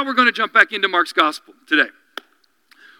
now 0.00 0.06
we're 0.06 0.14
going 0.14 0.28
to 0.28 0.32
jump 0.32 0.54
back 0.54 0.72
into 0.72 0.88
Mark's 0.88 1.12
gospel 1.12 1.52
today. 1.66 1.90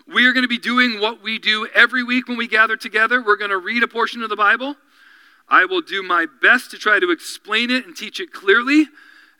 We 0.06 0.26
are 0.26 0.34
going 0.34 0.44
to 0.44 0.48
be 0.48 0.58
doing 0.58 1.00
what 1.00 1.22
we 1.22 1.38
do 1.38 1.66
every 1.74 2.02
week 2.02 2.28
when 2.28 2.36
we 2.36 2.46
gather 2.46 2.76
together. 2.76 3.24
We're 3.24 3.38
going 3.38 3.50
to 3.50 3.56
read 3.56 3.82
a 3.82 3.88
portion 3.88 4.22
of 4.22 4.28
the 4.28 4.36
Bible. 4.36 4.76
I 5.48 5.64
will 5.64 5.80
do 5.80 6.02
my 6.02 6.26
best 6.42 6.70
to 6.72 6.76
try 6.76 7.00
to 7.00 7.10
explain 7.10 7.70
it 7.70 7.86
and 7.86 7.96
teach 7.96 8.20
it 8.20 8.34
clearly. 8.34 8.88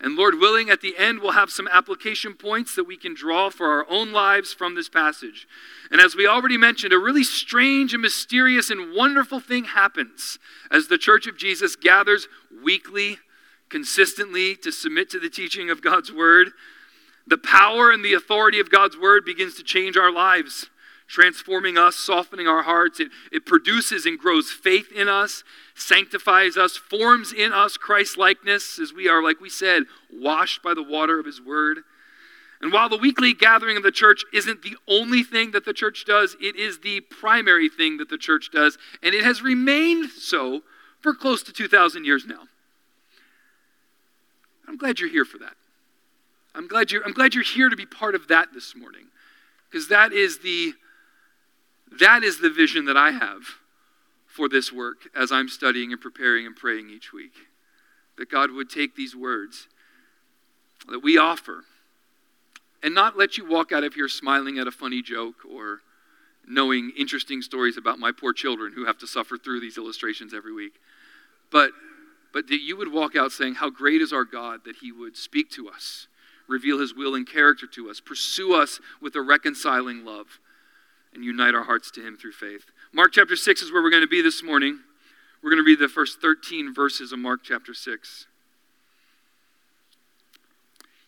And 0.01 0.17
Lord 0.17 0.37
willing, 0.39 0.71
at 0.71 0.81
the 0.81 0.97
end, 0.97 1.21
we'll 1.21 1.33
have 1.33 1.51
some 1.51 1.69
application 1.71 2.33
points 2.33 2.75
that 2.77 2.85
we 2.85 2.97
can 2.97 3.13
draw 3.13 3.51
for 3.51 3.67
our 3.67 3.85
own 3.91 4.11
lives 4.11 4.55
from 4.55 4.75
this 4.75 4.89
passage. 4.89 5.47
And 5.91 6.01
as 6.01 6.17
we 6.17 6.27
already 6.27 6.57
mentioned, 6.57 6.95
a 6.95 6.99
really 6.99 7.25
strange 7.25 7.93
and 7.93 8.01
mysterious 8.01 8.71
and 8.71 8.97
wonderful 8.97 9.39
thing 9.39 9.65
happens 9.65 10.39
as 10.71 10.89
the 10.89 10.97
Church 10.97 11.27
of 11.27 11.37
Jesus 11.37 11.77
gathers 11.77 12.27
weekly, 12.65 13.19
consistently 13.69 14.57
to 14.57 14.73
submit 14.73 15.11
to 15.11 15.19
the 15.19 15.29
teaching 15.29 15.69
of 15.69 15.83
God's 15.83 16.11
Word. 16.11 16.53
The 17.31 17.39
power 17.39 17.91
and 17.91 18.05
the 18.05 18.13
authority 18.13 18.61
of 18.61 18.71
God's 18.71 18.99
Word 18.99 19.25
begins 19.25 19.55
to 19.55 19.63
change 19.63 19.97
our 19.97 20.13
lives 20.13 20.67
transforming 21.11 21.77
us, 21.77 21.97
softening 21.97 22.47
our 22.47 22.63
hearts. 22.63 23.01
It, 23.01 23.09
it 23.33 23.45
produces 23.45 24.07
and 24.07 24.17
grows 24.17 24.53
faith 24.53 24.93
in 24.93 25.09
us, 25.09 25.43
sanctifies 25.75 26.57
us, 26.57 26.77
forms 26.77 27.33
in 27.33 27.53
us 27.53 27.77
Christ 27.77 28.17
likeness 28.17 28.79
as 28.79 28.93
we 28.93 29.09
are, 29.09 29.23
like 29.23 29.41
we 29.41 29.51
said, 29.51 29.85
washed 30.13 30.63
by 30.63 30.73
the 30.73 30.85
water 30.85 31.19
of 31.19 31.27
His 31.27 31.41
Word. 31.41 31.79
And 32.63 32.73
while 32.73 32.89
the 32.89 32.97
weekly 32.97 33.33
gathering 33.33 33.77
of 33.77 33.83
the 33.83 33.91
church 33.91 34.23
isn't 34.33 34.63
the 34.63 34.77
only 34.87 35.25
thing 35.25 35.51
that 35.51 35.65
the 35.65 35.73
church 35.73 36.05
does, 36.07 36.37
it 36.41 36.55
is 36.55 36.79
the 36.81 37.01
primary 37.01 37.69
thing 37.69 37.97
that 37.97 38.09
the 38.09 38.19
church 38.19 38.51
does, 38.53 38.79
and 39.03 39.15
it 39.15 39.25
has 39.25 39.43
remained 39.43 40.11
so 40.11 40.63
for 41.01 41.13
close 41.13 41.43
to 41.43 41.53
2,000 41.53 42.05
years 42.05 42.25
now. 42.27 42.43
I'm 44.69 44.77
glad 44.77 45.01
you're 45.01 45.11
here 45.11 45.25
for 45.25 45.39
that. 45.39 45.55
I'm 46.55 46.67
glad 46.67 46.91
you're, 46.91 47.05
I'm 47.05 47.13
glad 47.13 47.35
you're 47.35 47.45
here 47.45 47.69
to 47.69 47.77
be 47.77 47.87
part 47.87 48.15
of 48.15 48.29
that 48.29 48.53
this 48.53 48.75
morning, 48.75 49.07
because 49.71 49.89
that 49.89 50.13
is 50.13 50.39
the 50.39 50.75
that 51.99 52.23
is 52.23 52.41
the 52.41 52.51
vision 52.51 52.85
that 52.85 52.97
I 52.97 53.11
have 53.11 53.43
for 54.27 54.49
this 54.49 54.73
work 54.73 55.09
as 55.15 55.33
I'm 55.33 55.49
studying 55.49 55.93
and 55.93 56.01
preparing 56.01 56.47
and 56.47 56.55
praying 56.55 56.89
each 56.89 57.13
week. 57.13 57.33
That 58.17 58.31
God 58.31 58.53
would 58.53 58.71
take 58.71 58.95
these 58.95 59.17
words 59.17 59.67
that 60.89 61.01
we 61.01 61.19
offer 61.19 61.65
and 62.83 62.95
not 62.95 63.19
let 63.19 63.37
you 63.37 63.49
walk 63.49 63.73
out 63.73 63.85
of 63.85 63.95
here 63.95 64.09
smiling 64.09 64.59
at 64.59 64.67
a 64.67 64.71
funny 64.71 65.03
joke 65.03 65.37
or 65.49 65.81
knowing 66.47 66.93
interesting 66.97 67.43
stories 67.43 67.77
about 67.77 67.99
my 67.99 68.13
poor 68.13 68.33
children 68.33 68.73
who 68.75 68.87
have 68.87 68.99
to 68.99 69.07
suffer 69.07 69.37
through 69.37 69.61
these 69.61 69.77
illustrations 69.77 70.33
every 70.35 70.53
week. 70.53 70.75
But, 71.51 71.73
but 72.33 72.47
that 72.49 72.61
you 72.61 72.77
would 72.77 72.93
walk 72.93 73.17
out 73.17 73.33
saying, 73.33 73.57
How 73.57 73.71
great 73.71 74.01
is 74.01 74.13
our 74.13 74.25
God 74.25 74.61
that 74.65 74.77
He 74.77 74.93
would 74.93 75.17
speak 75.17 75.51
to 75.53 75.69
us, 75.69 76.09
reveal 76.51 76.81
His 76.81 76.95
will 76.95 77.15
and 77.15 77.27
character 77.27 77.67
to 77.69 77.89
us, 77.89 78.01
pursue 78.01 78.55
us 78.55 78.81
with 79.01 79.15
a 79.15 79.23
reconciling 79.23 80.05
love 80.05 80.41
and 81.15 81.25
unite 81.25 81.55
our 81.55 81.65
hearts 81.65 81.91
to 81.93 82.03
Him 82.03 82.17
through 82.17 82.33
faith. 82.33 82.65
Mark 82.93 83.13
chapter 83.13 83.37
6 83.37 83.63
is 83.63 83.73
where 83.73 83.83
we're 83.83 83.91
going 83.91 84.03
to 84.03 84.09
be 84.09 84.21
this 84.21 84.43
morning. 84.43 84.81
We're 85.43 85.51
going 85.51 85.63
to 85.63 85.67
read 85.67 85.79
the 85.79 85.89
first 85.89 86.21
13 86.21 86.75
verses 86.75 87.13
of 87.13 87.19
Mark 87.21 87.41
chapter 87.45 87.73
6. 87.73 88.27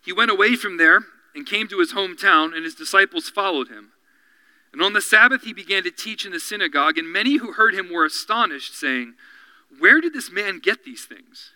He 0.05 0.13
went 0.13 0.31
away 0.31 0.57
from 0.57 0.79
there 0.79 1.01
and 1.35 1.47
came 1.47 1.69
to 1.69 1.79
his 1.79 1.93
hometown, 1.93 2.55
and 2.55 2.65
his 2.65 2.75
disciples 2.75 3.29
followed 3.29 3.69
him. 3.69 3.93
And 4.73 4.81
on 4.81 4.93
the 4.93 5.01
Sabbath 5.01 5.43
he 5.43 5.53
began 5.53 5.83
to 5.83 5.91
teach 5.91 6.25
in 6.25 6.33
the 6.33 6.41
synagogue, 6.41 6.97
and 6.97 7.13
many 7.13 7.37
who 7.37 7.53
heard 7.53 7.75
him 7.75 7.93
were 7.93 8.05
astonished, 8.05 8.79
saying, 8.79 9.15
Where 9.79 10.01
did 10.01 10.15
this 10.15 10.31
man 10.31 10.61
get 10.61 10.85
these 10.85 11.05
things? 11.05 11.53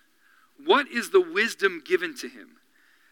What 0.62 0.88
is 0.88 1.10
the 1.10 1.20
wisdom 1.20 1.82
given 1.84 2.14
to 2.16 2.28
him? 2.28 2.56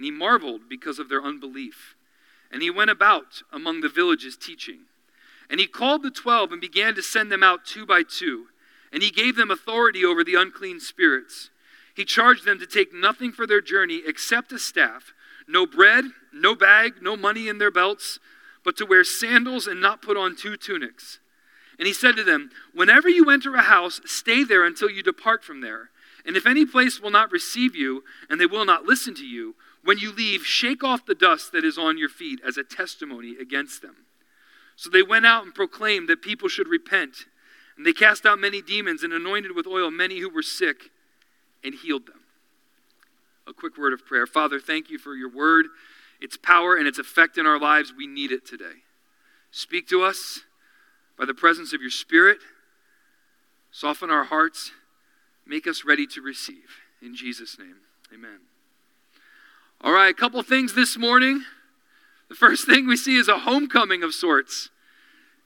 And 0.00 0.04
he 0.06 0.10
marveled 0.10 0.62
because 0.66 0.98
of 0.98 1.10
their 1.10 1.22
unbelief. 1.22 1.94
And 2.50 2.62
he 2.62 2.70
went 2.70 2.88
about 2.88 3.42
among 3.52 3.82
the 3.82 3.88
villages 3.90 4.34
teaching. 4.34 4.86
And 5.50 5.60
he 5.60 5.66
called 5.66 6.02
the 6.02 6.10
twelve 6.10 6.52
and 6.52 6.58
began 6.58 6.94
to 6.94 7.02
send 7.02 7.30
them 7.30 7.42
out 7.42 7.66
two 7.66 7.84
by 7.84 8.02
two. 8.02 8.46
And 8.94 9.02
he 9.02 9.10
gave 9.10 9.36
them 9.36 9.50
authority 9.50 10.02
over 10.02 10.24
the 10.24 10.36
unclean 10.36 10.80
spirits. 10.80 11.50
He 11.94 12.06
charged 12.06 12.46
them 12.46 12.58
to 12.60 12.66
take 12.66 12.94
nothing 12.94 13.30
for 13.30 13.46
their 13.46 13.60
journey 13.60 14.00
except 14.06 14.52
a 14.52 14.58
staff, 14.58 15.12
no 15.46 15.66
bread, 15.66 16.06
no 16.32 16.54
bag, 16.54 17.02
no 17.02 17.14
money 17.14 17.46
in 17.46 17.58
their 17.58 17.70
belts, 17.70 18.18
but 18.64 18.78
to 18.78 18.86
wear 18.86 19.04
sandals 19.04 19.66
and 19.66 19.82
not 19.82 20.00
put 20.00 20.16
on 20.16 20.34
two 20.34 20.56
tunics. 20.56 21.18
And 21.78 21.86
he 21.86 21.92
said 21.92 22.16
to 22.16 22.24
them, 22.24 22.48
Whenever 22.72 23.10
you 23.10 23.28
enter 23.28 23.54
a 23.54 23.60
house, 23.60 24.00
stay 24.06 24.44
there 24.44 24.64
until 24.64 24.88
you 24.88 25.02
depart 25.02 25.44
from 25.44 25.60
there. 25.60 25.90
And 26.24 26.38
if 26.38 26.46
any 26.46 26.64
place 26.64 27.00
will 27.00 27.10
not 27.10 27.32
receive 27.32 27.76
you, 27.76 28.02
and 28.30 28.40
they 28.40 28.46
will 28.46 28.64
not 28.64 28.84
listen 28.84 29.14
to 29.16 29.26
you, 29.26 29.56
when 29.82 29.98
you 29.98 30.12
leave, 30.12 30.44
shake 30.44 30.84
off 30.84 31.06
the 31.06 31.14
dust 31.14 31.52
that 31.52 31.64
is 31.64 31.78
on 31.78 31.96
your 31.96 32.08
feet 32.08 32.40
as 32.46 32.56
a 32.56 32.64
testimony 32.64 33.36
against 33.40 33.82
them. 33.82 33.96
So 34.76 34.90
they 34.90 35.02
went 35.02 35.26
out 35.26 35.44
and 35.44 35.54
proclaimed 35.54 36.08
that 36.08 36.22
people 36.22 36.48
should 36.48 36.68
repent. 36.68 37.26
And 37.76 37.86
they 37.86 37.92
cast 37.92 38.26
out 38.26 38.38
many 38.38 38.60
demons 38.60 39.02
and 39.02 39.12
anointed 39.12 39.54
with 39.54 39.66
oil 39.66 39.90
many 39.90 40.20
who 40.20 40.28
were 40.28 40.42
sick 40.42 40.90
and 41.64 41.74
healed 41.74 42.06
them. 42.06 42.20
A 43.46 43.52
quick 43.52 43.78
word 43.78 43.92
of 43.92 44.04
prayer. 44.04 44.26
Father, 44.26 44.60
thank 44.60 44.90
you 44.90 44.98
for 44.98 45.14
your 45.14 45.30
word, 45.30 45.66
its 46.20 46.36
power, 46.36 46.76
and 46.76 46.86
its 46.86 46.98
effect 46.98 47.38
in 47.38 47.46
our 47.46 47.58
lives. 47.58 47.92
We 47.96 48.06
need 48.06 48.32
it 48.32 48.46
today. 48.46 48.84
Speak 49.50 49.88
to 49.88 50.02
us 50.02 50.40
by 51.18 51.24
the 51.24 51.34
presence 51.34 51.72
of 51.72 51.80
your 51.80 51.90
Spirit. 51.90 52.38
Soften 53.70 54.10
our 54.10 54.24
hearts. 54.24 54.72
Make 55.46 55.66
us 55.66 55.84
ready 55.84 56.06
to 56.08 56.20
receive. 56.20 56.80
In 57.02 57.16
Jesus' 57.16 57.58
name, 57.58 57.76
amen. 58.12 58.49
All 59.82 59.92
right, 59.92 60.10
a 60.10 60.14
couple 60.14 60.42
things 60.42 60.74
this 60.74 60.98
morning. 60.98 61.44
The 62.28 62.34
first 62.34 62.66
thing 62.66 62.86
we 62.86 62.98
see 62.98 63.16
is 63.16 63.28
a 63.28 63.38
homecoming 63.38 64.02
of 64.02 64.12
sorts. 64.12 64.68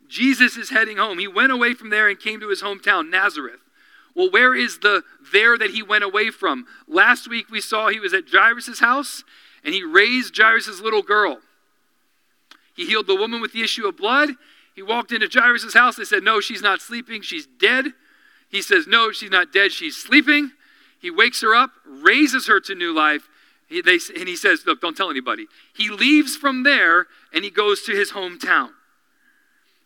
Jesus 0.09 0.57
is 0.57 0.71
heading 0.71 0.97
home. 0.97 1.19
He 1.19 1.29
went 1.29 1.53
away 1.53 1.75
from 1.75 1.91
there 1.91 2.09
and 2.09 2.19
came 2.19 2.41
to 2.41 2.49
his 2.49 2.61
hometown, 2.61 3.11
Nazareth. 3.11 3.61
Well, 4.15 4.31
where 4.31 4.55
is 4.55 4.81
the 4.81 5.03
there 5.33 5.57
that 5.57 5.71
he 5.71 5.83
went 5.83 6.03
away 6.03 6.31
from? 6.31 6.67
Last 6.89 7.29
week 7.29 7.49
we 7.49 7.61
saw 7.61 7.89
he 7.89 8.01
was 8.01 8.13
at 8.13 8.29
Jairus' 8.29 8.81
house 8.81 9.23
and 9.65 9.73
he 9.73 9.85
raised 9.85 10.37
Jairus' 10.37 10.81
little 10.81 11.03
girl. 11.03 11.39
He 12.75 12.87
healed 12.87 13.07
the 13.07 13.15
woman 13.15 13.41
with 13.41 13.53
the 13.53 13.63
issue 13.63 13.87
of 13.87 13.97
blood. 13.97 14.31
He 14.75 14.83
walked 14.83 15.13
into 15.13 15.29
Jairus' 15.33 15.75
house. 15.75 15.95
They 15.95 16.05
said, 16.05 16.25
No, 16.25 16.41
she's 16.41 16.63
not 16.63 16.81
sleeping. 16.81 17.23
She's 17.23 17.47
dead. 17.47 17.93
He 18.49 18.63
says, 18.63 18.89
No, 18.89 19.13
she's 19.13 19.31
not 19.31 19.53
dead. 19.53 19.71
She's 19.71 19.97
sleeping. 19.97 20.51
He 21.01 21.11
wakes 21.11 21.41
her 21.43 21.55
up, 21.55 21.71
raises 21.87 22.49
her 22.49 22.61
to 22.61 22.75
new 22.75 22.93
life, 22.93 23.29
he, 23.69 23.81
they, 23.81 23.99
and 24.17 24.29
he 24.29 24.37
says, 24.37 24.65
Look, 24.67 24.81
don't 24.81 24.97
tell 24.97 25.11
anybody. 25.11 25.47
He 25.75 25.89
leaves 25.89 26.37
from 26.37 26.63
there 26.63 27.07
and 27.33 27.45
he 27.45 27.51
goes 27.51 27.83
to 27.83 27.93
his 27.93 28.13
hometown. 28.13 28.71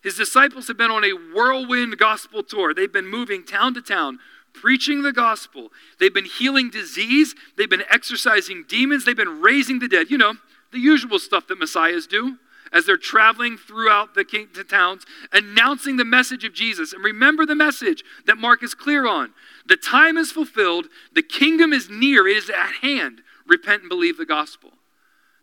His 0.03 0.16
disciples 0.16 0.69
have 0.69 0.77
been 0.77 0.91
on 0.91 1.05
a 1.05 1.12
whirlwind 1.12 1.99
gospel 1.99 2.43
tour. 2.43 2.72
They've 2.72 2.93
been 2.93 3.09
moving 3.09 3.44
town 3.44 3.75
to 3.75 3.83
town, 3.83 4.19
preaching 4.53 5.03
the 5.03 5.12
gospel. 5.12 5.71
They've 5.99 6.15
been 6.15 6.25
healing 6.25 6.71
disease. 6.71 7.34
They've 7.56 7.69
been 7.69 7.84
exorcising 7.91 8.65
demons. 8.69 9.05
They've 9.05 9.17
been 9.17 9.41
raising 9.41 9.81
the 9.81 9.88
dead. 9.88 10.11
You 10.11 10.19
know, 10.19 10.34
the 10.72 10.78
usual 10.78 11.19
stuff 11.19 11.47
that 11.49 11.59
messiahs 11.59 12.06
do 12.06 12.38
as 12.71 12.84
they're 12.84 12.99
traveling 12.99 13.56
throughout 13.56 14.14
the, 14.14 14.25
king, 14.25 14.47
the 14.55 14.62
towns, 14.62 15.05
announcing 15.32 15.97
the 15.97 16.05
message 16.05 16.44
of 16.44 16.53
Jesus. 16.53 16.93
And 16.93 17.03
remember 17.03 17.47
the 17.47 17.55
message 17.55 18.05
that 18.26 18.37
Mark 18.37 18.62
is 18.62 18.75
clear 18.75 19.06
on 19.06 19.32
the 19.67 19.76
time 19.76 20.17
is 20.17 20.32
fulfilled, 20.32 20.87
the 21.12 21.23
kingdom 21.23 21.73
is 21.73 21.91
near, 21.91 22.26
it 22.26 22.37
is 22.37 22.50
at 22.50 22.73
hand 22.82 23.23
repent 23.49 23.83
and 23.83 23.89
believe 23.89 24.17
the 24.17 24.27
gospel. 24.27 24.71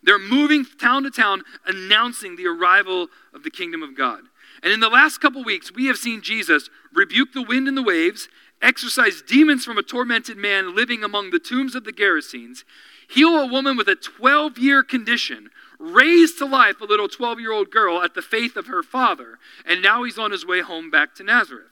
They're 0.04 0.20
moving 0.20 0.66
town 0.66 1.04
to 1.04 1.12
town 1.12 1.44
announcing 1.66 2.36
the 2.36 2.48
arrival 2.48 3.08
of 3.34 3.44
the 3.44 3.50
kingdom 3.50 3.82
of 3.82 3.98
God. 3.98 4.22
And 4.64 4.72
in 4.72 4.80
the 4.80 4.90
last 4.90 5.20
couple 5.20 5.44
weeks, 5.44 5.74
we 5.74 5.88
have 5.88 5.98
seen 5.98 6.22
Jesus 6.22 6.70
rebuke 6.94 7.34
the 7.34 7.42
wind 7.42 7.68
and 7.68 7.76
the 7.76 7.84
waves, 7.84 8.30
exorcise 8.62 9.22
demons 9.22 9.66
from 9.66 9.78
a 9.78 9.84
tormented 9.84 10.38
man 10.38 10.76
living 10.76 11.04
among 11.04 11.32
the 11.32 11.40
tombs 11.40 11.76
of 11.76 11.84
the 11.84 11.92
Gerasenes, 11.92 12.64
heal 13.08 13.36
a 13.40 13.48
woman 13.48 13.76
with 13.78 13.88
a 13.88 13.96
12 13.96 14.58
year 14.58 14.84
condition, 14.84 15.50
raise 15.80 16.36
to 16.36 16.46
life 16.46 16.80
a 16.82 16.86
little 16.86 17.08
12 17.08 17.40
year 17.40 17.52
old 17.52 17.70
girl 17.70 18.02
at 18.02 18.14
the 18.14 18.22
faith 18.22 18.56
of 18.56 18.68
her 18.68 18.84
father, 18.84 19.40
and 19.66 19.82
now 19.82 20.04
he's 20.04 20.20
on 20.20 20.32
his 20.32 20.46
way 20.46 20.62
home 20.62 20.90
back 20.90 21.16
to 21.16 21.24
Nazareth. 21.24 21.68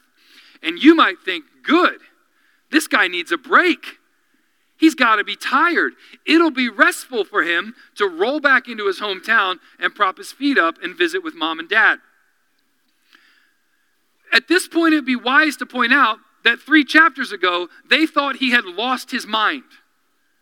And 0.62 0.82
you 0.82 0.94
might 0.94 1.20
think, 1.24 1.44
good, 1.62 2.00
this 2.70 2.86
guy 2.86 3.08
needs 3.08 3.32
a 3.32 3.38
break. 3.38 3.98
He's 4.84 4.94
got 4.94 5.16
to 5.16 5.24
be 5.24 5.34
tired. 5.34 5.94
It'll 6.26 6.50
be 6.50 6.68
restful 6.68 7.24
for 7.24 7.42
him 7.42 7.74
to 7.94 8.06
roll 8.06 8.38
back 8.38 8.68
into 8.68 8.86
his 8.86 9.00
hometown 9.00 9.56
and 9.78 9.94
prop 9.94 10.18
his 10.18 10.30
feet 10.30 10.58
up 10.58 10.76
and 10.82 10.94
visit 10.94 11.24
with 11.24 11.34
mom 11.34 11.58
and 11.58 11.70
dad. 11.70 12.00
At 14.30 14.46
this 14.46 14.68
point, 14.68 14.92
it'd 14.92 15.06
be 15.06 15.16
wise 15.16 15.56
to 15.56 15.64
point 15.64 15.94
out 15.94 16.18
that 16.44 16.60
three 16.60 16.84
chapters 16.84 17.32
ago, 17.32 17.68
they 17.88 18.04
thought 18.04 18.36
he 18.36 18.50
had 18.50 18.66
lost 18.66 19.10
his 19.10 19.26
mind, 19.26 19.62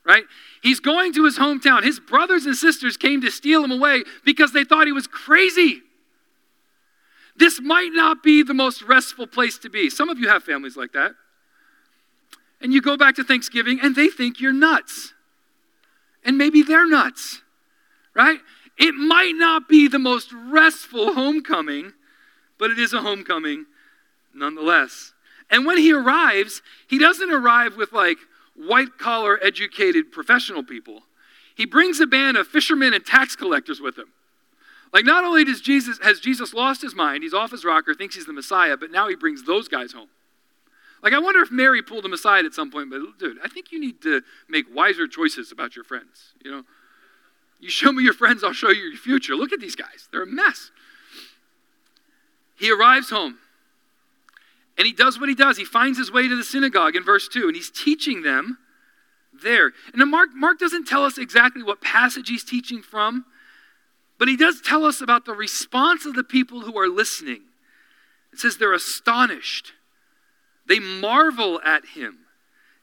right? 0.05 0.25
He's 0.61 0.81
going 0.81 1.12
to 1.12 1.25
his 1.25 1.38
hometown. 1.38 1.85
His 1.85 2.00
brothers 2.00 2.45
and 2.45 2.56
sisters 2.56 2.97
came 2.97 3.21
to 3.21 3.31
steal 3.31 3.62
him 3.62 3.71
away 3.71 4.03
because 4.25 4.53
they 4.53 4.65
thought 4.65 4.88
he 4.88 4.93
was 4.93 5.06
crazy. 5.06 5.83
This 7.37 7.61
might 7.61 7.93
not 7.93 8.25
be 8.25 8.43
the 8.43 8.55
most 8.55 8.83
restful 8.83 9.29
place 9.29 9.56
to 9.59 9.71
be. 9.71 9.88
Some 9.88 10.09
of 10.09 10.19
you 10.19 10.29
have 10.29 10.43
families 10.43 10.77
like 10.77 10.91
that. 10.95 11.12
And 12.62 12.73
you 12.73 12.81
go 12.81 12.97
back 12.97 13.17
to 13.17 13.25
Thanksgiving 13.25 13.81
and 13.82 13.97
they 13.97 14.09
think 14.09 14.41
you're 14.41 14.53
nuts. 14.53 15.12
And 16.25 16.38
maybe 16.38 16.62
they're 16.62 16.87
nuts, 16.87 17.43
right? 18.14 18.38
It 18.79 18.94
might 18.94 19.35
not 19.35 19.69
be 19.69 19.88
the 19.88 19.99
most 19.99 20.32
restful 20.32 21.14
homecoming, 21.14 21.93
but 22.59 22.70
it 22.70 22.79
is 22.79 22.93
a 22.93 23.00
homecoming 23.00 23.67
nonetheless. 24.32 25.12
And 25.50 25.67
when 25.67 25.76
he 25.76 25.93
arrives, 25.93 26.62
he 26.88 26.99
doesn't 26.99 27.31
arrive 27.31 27.76
with 27.76 27.93
like 27.93 28.19
white 28.55 28.97
collar 28.99 29.38
educated 29.43 30.12
professional 30.12 30.62
people. 30.62 31.03
He 31.55 31.67
brings 31.67 32.00
a 32.00 32.06
band 32.06 32.37
of 32.37 32.47
fishermen 32.47 32.94
and 32.94 33.05
tax 33.05 33.37
collectors 33.37 33.81
with 33.81 33.99
him. 33.99 34.12
Like 34.93 35.05
not 35.05 35.25
only 35.25 35.44
does 35.44 35.61
Jesus 35.61 35.99
has 36.03 36.20
Jesus 36.20 36.55
lost 36.55 36.82
his 36.82 36.94
mind, 36.94 37.23
he's 37.25 37.35
off 37.35 37.50
his 37.50 37.64
rocker, 37.64 37.94
thinks 37.94 38.14
he's 38.14 38.26
the 38.26 38.32
Messiah, 38.32 38.76
but 38.76 38.91
now 38.91 39.09
he 39.09 39.17
brings 39.17 39.43
those 39.43 39.69
guys 39.69 39.93
home. 39.93 40.09
Like 41.02 41.12
I 41.12 41.19
wonder 41.19 41.40
if 41.40 41.50
Mary 41.50 41.82
pulled 41.82 42.04
him 42.04 42.12
aside 42.12 42.44
at 42.44 42.54
some 42.54 42.70
point, 42.70 42.90
but 42.90 43.00
dude, 43.19 43.38
I 43.43 43.49
think 43.49 43.72
you 43.72 43.81
need 43.81 44.00
to 44.02 44.22
make 44.49 44.66
wiser 44.72 45.08
choices 45.08 45.50
about 45.50 45.75
your 45.75 45.84
friends, 45.84 46.34
you 46.44 46.50
know? 46.50 46.62
You 47.60 47.70
show 47.70 47.93
me 47.93 48.02
your 48.02 48.12
friends, 48.12 48.43
I'll 48.43 48.52
show 48.52 48.70
you 48.70 48.82
your 48.82 48.99
future. 48.99 49.34
Look 49.34 49.52
at 49.52 49.60
these 49.60 49.76
guys. 49.76 50.08
They're 50.10 50.22
a 50.22 50.26
mess. 50.26 50.70
He 52.58 52.70
arrives 52.72 53.10
home. 53.10 53.38
And 54.78 54.87
he 54.87 54.93
does 54.93 55.20
what 55.20 55.28
he 55.28 55.34
does. 55.34 55.58
He 55.58 55.64
finds 55.64 55.99
his 55.99 56.10
way 56.10 56.28
to 56.28 56.37
the 56.37 56.44
synagogue 56.44 56.96
in 56.96 57.04
verse 57.04 57.28
2, 57.28 57.46
and 57.46 57.54
he's 57.54 57.70
teaching 57.70 58.22
them 58.22 58.58
there. 59.32 59.72
And 59.93 60.10
Mark, 60.10 60.31
Mark 60.34 60.58
doesn't 60.58 60.87
tell 60.87 61.04
us 61.04 61.19
exactly 61.19 61.62
what 61.62 61.81
passage 61.81 62.28
he's 62.28 62.44
teaching 62.44 62.82
from, 62.82 63.25
but 64.19 64.28
he 64.28 64.37
does 64.37 64.60
tell 64.60 64.84
us 64.84 65.00
about 65.00 65.25
the 65.25 65.34
response 65.34 66.06
of 66.06 66.14
the 66.14 66.25
people 66.25 66.62
who 66.62 66.78
are 66.78 66.88
listening. 66.88 67.43
It 68.32 68.38
says 68.38 68.56
they're 68.56 68.72
astonished, 68.72 69.72
they 70.73 70.79
marvel 70.79 71.61
at 71.63 71.85
him. 71.85 72.21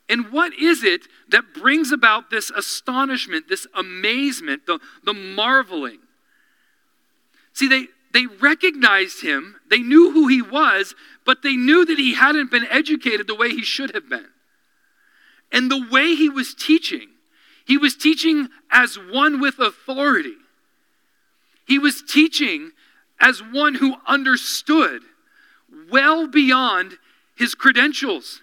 And 0.08 0.32
what 0.32 0.54
is 0.54 0.84
it 0.84 1.08
that 1.30 1.56
brings 1.56 1.92
about 1.92 2.30
this 2.30 2.52
astonishment, 2.52 3.48
this 3.50 3.66
amazement, 3.74 4.68
the, 4.68 4.80
the 5.04 5.14
marveling? 5.16 5.98
See, 7.54 7.68
they, 7.68 7.88
they 8.14 8.28
recognized 8.28 9.24
him, 9.24 9.56
they 9.72 9.80
knew 9.80 10.12
who 10.12 10.28
he 10.28 10.40
was, 10.40 10.94
but 11.26 11.42
they 11.42 11.56
knew 11.56 11.84
that 11.84 11.98
he 11.98 12.14
hadn't 12.14 12.52
been 12.52 12.68
educated 12.70 13.26
the 13.26 13.34
way 13.34 13.50
he 13.50 13.64
should 13.64 13.96
have 13.96 14.08
been. 14.08 14.28
And 15.52 15.72
the 15.72 15.88
way 15.92 16.14
he 16.14 16.30
was 16.30 16.54
teaching, 16.54 17.08
he 17.66 17.80
was 17.80 17.96
teaching 17.96 18.50
as 18.70 19.00
one 19.00 19.40
with 19.40 19.58
authority. 19.58 20.38
He 21.66 21.80
was 21.80 22.04
teaching 22.04 22.70
as 23.20 23.40
one 23.40 23.74
who 23.74 23.96
understood 24.06 25.02
well 25.92 26.28
beyond 26.28 27.00
his 27.40 27.56
credentials. 27.56 28.42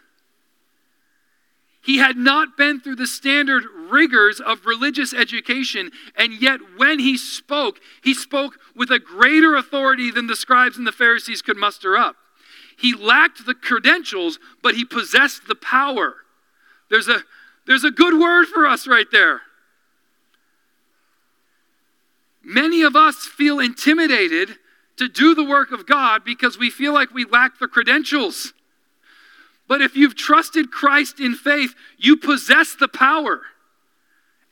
He 1.83 1.99
had 1.99 2.17
not 2.17 2.57
been 2.57 2.81
through 2.81 2.97
the 2.97 3.07
standard 3.07 3.65
rigors 3.91 4.41
of 4.41 4.65
religious 4.65 5.13
education, 5.13 5.91
and 6.17 6.33
yet 6.33 6.61
when 6.79 6.99
he 6.99 7.19
spoke, 7.19 7.79
he 8.03 8.15
spoke 8.15 8.55
with 8.75 8.91
a 8.91 8.99
greater 8.99 9.55
authority 9.55 10.11
than 10.11 10.27
the 10.27 10.35
scribes 10.35 10.79
and 10.79 10.87
the 10.87 10.93
Pharisees 10.93 11.43
could 11.43 11.59
muster 11.59 11.97
up. 11.97 12.17
He 12.79 12.95
lacked 12.95 13.45
the 13.45 13.55
credentials, 13.55 14.39
but 14.63 14.75
he 14.75 14.85
possessed 14.85 15.47
the 15.47 15.55
power. 15.55 16.17
There's 16.89 17.09
a, 17.09 17.21
there's 17.67 17.85
a 17.85 17.91
good 17.91 18.19
word 18.19 18.47
for 18.47 18.67
us 18.67 18.87
right 18.87 19.07
there. 19.13 19.43
Many 22.43 22.83
of 22.83 22.97
us 22.97 23.27
feel 23.27 23.61
intimidated 23.61 24.57
to 24.97 25.09
do 25.09 25.35
the 25.35 25.45
work 25.45 25.71
of 25.71 25.87
God 25.87 26.25
because 26.25 26.59
we 26.59 26.71
feel 26.71 26.95
like 26.95 27.13
we 27.13 27.27
lack 27.27 27.59
the 27.59 27.69
credentials. 27.69 28.55
But 29.69 29.83
if 29.83 29.97
you've 29.97 30.15
trusted 30.15 30.71
Christ 30.71 31.19
in 31.21 31.35
faith, 31.35 31.75
you 31.99 32.17
possess 32.17 32.75
the 32.75 32.89
power 32.89 33.43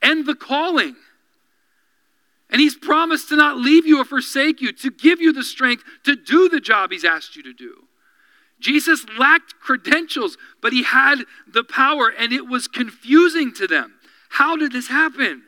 and 0.03 0.27
the 0.27 0.35
calling. 0.35 0.97
And 2.51 2.61
He's 2.61 2.77
promised 2.77 3.29
to 3.31 3.37
not 3.37 3.57
leave 3.57 3.87
you 3.87 4.01
or 4.01 4.05
forsake 4.05 4.61
you, 4.61 4.73
to 4.73 4.91
give 4.91 5.21
you 5.21 5.33
the 5.33 5.45
strength 5.45 5.85
to 6.05 6.17
do 6.17 6.49
the 6.49 6.61
job 6.61 6.91
He's 6.91 7.05
asked 7.05 7.37
you 7.37 7.43
to 7.45 7.53
do. 7.53 7.85
Jesus 8.61 9.05
lacked 9.19 9.59
credentials, 9.61 10.37
but 10.61 10.73
He 10.73 10.83
had 10.83 11.25
the 11.47 11.65
power, 11.65 12.09
and 12.09 12.33
it 12.33 12.47
was 12.47 12.69
confusing 12.69 13.53
to 13.55 13.67
them. 13.67 13.95
How 14.31 14.57
did 14.57 14.73
this 14.73 14.89
happen? 14.89 15.45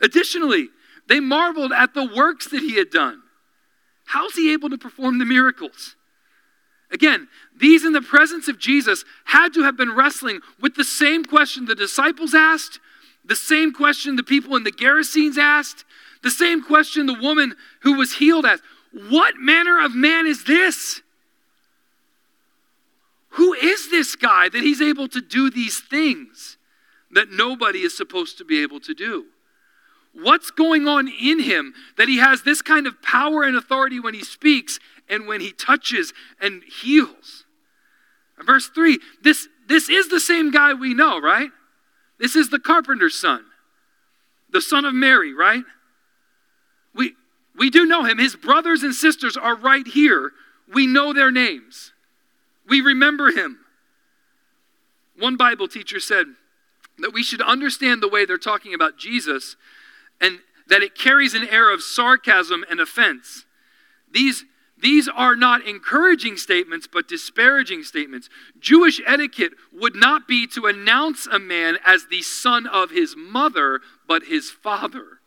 Additionally, 0.00 0.68
they 1.08 1.20
marveled 1.20 1.72
at 1.72 1.94
the 1.94 2.04
works 2.04 2.48
that 2.48 2.60
He 2.60 2.76
had 2.76 2.90
done. 2.90 3.22
How's 4.06 4.34
He 4.34 4.52
able 4.52 4.70
to 4.70 4.78
perform 4.78 5.18
the 5.18 5.24
miracles? 5.24 5.96
Again, 6.90 7.28
these 7.56 7.84
in 7.84 7.92
the 7.92 8.00
presence 8.00 8.48
of 8.48 8.58
Jesus 8.58 9.04
had 9.24 9.52
to 9.54 9.62
have 9.62 9.76
been 9.76 9.94
wrestling 9.94 10.40
with 10.60 10.74
the 10.74 10.84
same 10.84 11.24
question 11.24 11.66
the 11.66 11.74
disciples 11.74 12.34
asked, 12.34 12.80
the 13.24 13.36
same 13.36 13.72
question 13.72 14.16
the 14.16 14.22
people 14.22 14.56
in 14.56 14.64
the 14.64 14.72
Gerasenes 14.72 15.36
asked, 15.36 15.84
the 16.22 16.30
same 16.30 16.62
question 16.62 17.06
the 17.06 17.14
woman 17.14 17.54
who 17.80 17.94
was 17.94 18.14
healed 18.14 18.46
asked. 18.46 18.62
What 19.10 19.36
manner 19.36 19.84
of 19.84 19.94
man 19.94 20.26
is 20.26 20.44
this? 20.44 21.02
Who 23.30 23.52
is 23.52 23.90
this 23.90 24.16
guy 24.16 24.48
that 24.48 24.62
he's 24.62 24.80
able 24.80 25.08
to 25.08 25.20
do 25.20 25.50
these 25.50 25.78
things 25.78 26.56
that 27.10 27.30
nobody 27.30 27.80
is 27.80 27.96
supposed 27.96 28.38
to 28.38 28.44
be 28.44 28.62
able 28.62 28.80
to 28.80 28.94
do? 28.94 29.26
What's 30.14 30.50
going 30.50 30.88
on 30.88 31.08
in 31.08 31.40
him 31.40 31.74
that 31.96 32.08
he 32.08 32.18
has 32.18 32.42
this 32.42 32.62
kind 32.62 32.86
of 32.86 33.00
power 33.02 33.44
and 33.44 33.56
authority 33.56 34.00
when 34.00 34.14
he 34.14 34.24
speaks 34.24 34.80
and 35.08 35.26
when 35.26 35.40
he 35.40 35.52
touches 35.52 36.12
and 36.40 36.62
heals. 36.64 37.44
Verse 38.44 38.68
3 38.68 38.98
this, 39.22 39.48
this 39.66 39.88
is 39.88 40.08
the 40.08 40.20
same 40.20 40.50
guy 40.50 40.74
we 40.74 40.94
know, 40.94 41.20
right? 41.20 41.50
This 42.18 42.34
is 42.34 42.50
the 42.50 42.58
carpenter's 42.58 43.14
son, 43.14 43.44
the 44.50 44.60
son 44.60 44.84
of 44.84 44.94
Mary, 44.94 45.32
right? 45.32 45.64
We, 46.94 47.14
we 47.56 47.70
do 47.70 47.86
know 47.86 48.04
him. 48.04 48.18
His 48.18 48.34
brothers 48.34 48.82
and 48.82 48.94
sisters 48.94 49.36
are 49.36 49.54
right 49.54 49.86
here. 49.86 50.32
We 50.72 50.86
know 50.86 51.12
their 51.12 51.30
names, 51.30 51.92
we 52.68 52.80
remember 52.80 53.30
him. 53.30 53.60
One 55.18 55.36
Bible 55.36 55.66
teacher 55.66 55.98
said 55.98 56.26
that 56.98 57.12
we 57.12 57.24
should 57.24 57.42
understand 57.42 58.02
the 58.02 58.08
way 58.08 58.24
they're 58.24 58.38
talking 58.38 58.72
about 58.72 58.98
Jesus 58.98 59.56
and 60.20 60.38
that 60.68 60.82
it 60.82 60.94
carries 60.94 61.34
an 61.34 61.48
air 61.48 61.72
of 61.72 61.82
sarcasm 61.82 62.64
and 62.70 62.78
offense. 62.78 63.44
These 64.12 64.44
these 64.80 65.08
are 65.08 65.34
not 65.34 65.66
encouraging 65.66 66.36
statements, 66.36 66.86
but 66.90 67.08
disparaging 67.08 67.82
statements. 67.82 68.28
Jewish 68.60 69.00
etiquette 69.06 69.52
would 69.72 69.96
not 69.96 70.28
be 70.28 70.46
to 70.48 70.66
announce 70.66 71.26
a 71.26 71.38
man 71.38 71.78
as 71.84 72.06
the 72.06 72.22
son 72.22 72.66
of 72.66 72.90
his 72.90 73.16
mother, 73.16 73.80
but 74.06 74.24
his 74.24 74.50
father. 74.50 75.18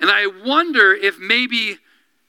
And 0.00 0.10
I 0.10 0.26
wonder 0.26 0.92
if 0.92 1.18
maybe, 1.18 1.78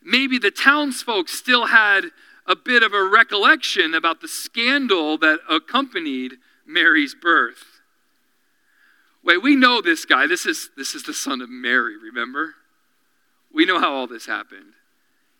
maybe 0.04 0.38
the 0.38 0.52
townsfolk 0.52 1.28
still 1.28 1.68
had 1.68 2.06
a 2.46 2.56
bit 2.56 2.84
of 2.84 2.94
a 2.94 3.04
recollection 3.04 3.96
about 3.96 4.22
the 4.22 4.28
scandal 4.28 5.18
that 5.18 5.40
accompanied 5.50 6.34
Mary's 6.68 7.16
birth. 7.16 7.82
Wait, 9.24 9.42
we 9.42 9.56
know 9.56 9.82
this 9.82 10.06
guy. 10.06 10.28
This 10.28 10.46
is, 10.46 10.70
this 10.78 10.94
is 10.94 11.02
the 11.04 11.14
son 11.14 11.42
of 11.42 11.50
Mary, 11.50 11.98
remember? 11.98 12.54
We 13.52 13.66
know 13.66 13.80
how 13.80 13.92
all 13.92 14.06
this 14.06 14.28
happened. 14.28 14.74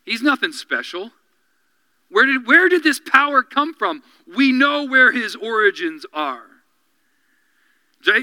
He's 0.06 0.22
nothing 0.22 0.52
special. 0.52 1.10
Where 2.08 2.24
did, 2.24 2.46
where 2.46 2.68
did 2.68 2.82
this 2.82 3.00
power 3.00 3.42
come 3.42 3.74
from? 3.74 4.02
We 4.34 4.52
know 4.52 4.84
where 4.86 5.12
his 5.12 5.36
origins 5.36 6.06
are. 6.14 6.44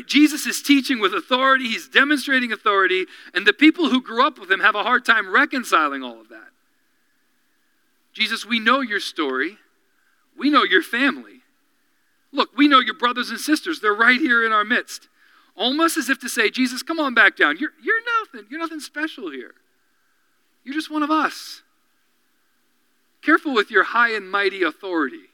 Jesus 0.07 0.45
is 0.45 0.61
teaching 0.61 1.01
with 1.01 1.13
authority, 1.13 1.65
he's 1.65 1.89
demonstrating 1.89 2.53
authority, 2.53 3.05
and 3.33 3.45
the 3.45 3.51
people 3.51 3.89
who 3.89 4.01
grew 4.01 4.25
up 4.25 4.39
with 4.39 4.49
him 4.49 4.61
have 4.61 4.75
a 4.75 4.83
hard 4.83 5.03
time 5.03 5.29
reconciling 5.29 6.01
all 6.03 6.21
of 6.21 6.29
that. 6.29 6.47
Jesus, 8.13 8.45
we 8.45 8.59
know 8.59 8.79
your 8.79 9.01
story. 9.01 9.57
We 10.37 10.49
know 10.49 10.63
your 10.63 10.83
family. 10.83 11.41
Look, 12.31 12.55
we 12.55 12.69
know 12.69 12.79
your 12.79 12.93
brothers 12.93 13.29
and 13.29 13.39
sisters. 13.39 13.81
They're 13.81 13.93
right 13.93 14.19
here 14.19 14.45
in 14.45 14.53
our 14.53 14.63
midst. 14.63 15.09
Almost 15.55 15.97
as 15.97 16.09
if 16.09 16.19
to 16.19 16.29
say, 16.29 16.49
Jesus, 16.49 16.81
come 16.81 16.99
on 16.99 17.13
back 17.13 17.35
down. 17.35 17.57
You're, 17.57 17.73
you're 17.83 18.01
nothing. 18.21 18.47
You're 18.49 18.59
nothing 18.59 18.79
special 18.79 19.29
here. 19.31 19.53
You're 20.63 20.75
just 20.75 20.89
one 20.89 21.03
of 21.03 21.11
us. 21.11 21.62
Careful 23.23 23.53
with 23.53 23.71
your 23.71 23.83
high 23.83 24.13
and 24.13 24.29
mighty 24.29 24.63
authority. 24.63 25.29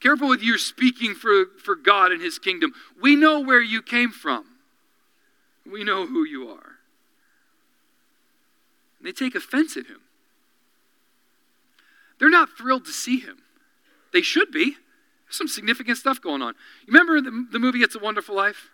Careful 0.00 0.28
with 0.28 0.42
your 0.42 0.58
speaking 0.58 1.14
for, 1.14 1.46
for 1.64 1.74
God 1.74 2.12
and 2.12 2.20
his 2.20 2.38
kingdom. 2.38 2.72
We 3.00 3.16
know 3.16 3.40
where 3.40 3.62
you 3.62 3.80
came 3.80 4.10
from, 4.10 4.44
we 5.70 5.84
know 5.84 6.06
who 6.06 6.24
you 6.24 6.48
are. 6.48 6.72
And 8.98 9.06
they 9.06 9.12
take 9.12 9.34
offense 9.34 9.76
at 9.76 9.86
him. 9.86 10.00
They're 12.18 12.30
not 12.30 12.50
thrilled 12.56 12.84
to 12.84 12.92
see 12.92 13.18
him. 13.18 13.38
They 14.12 14.22
should 14.22 14.52
be. 14.52 14.76
There's 15.26 15.36
some 15.36 15.48
significant 15.48 15.98
stuff 15.98 16.20
going 16.20 16.42
on. 16.42 16.54
You 16.86 16.92
remember 16.92 17.20
the, 17.20 17.46
the 17.50 17.58
movie 17.58 17.80
It's 17.80 17.96
a 17.96 17.98
Wonderful 17.98 18.36
Life? 18.36 18.70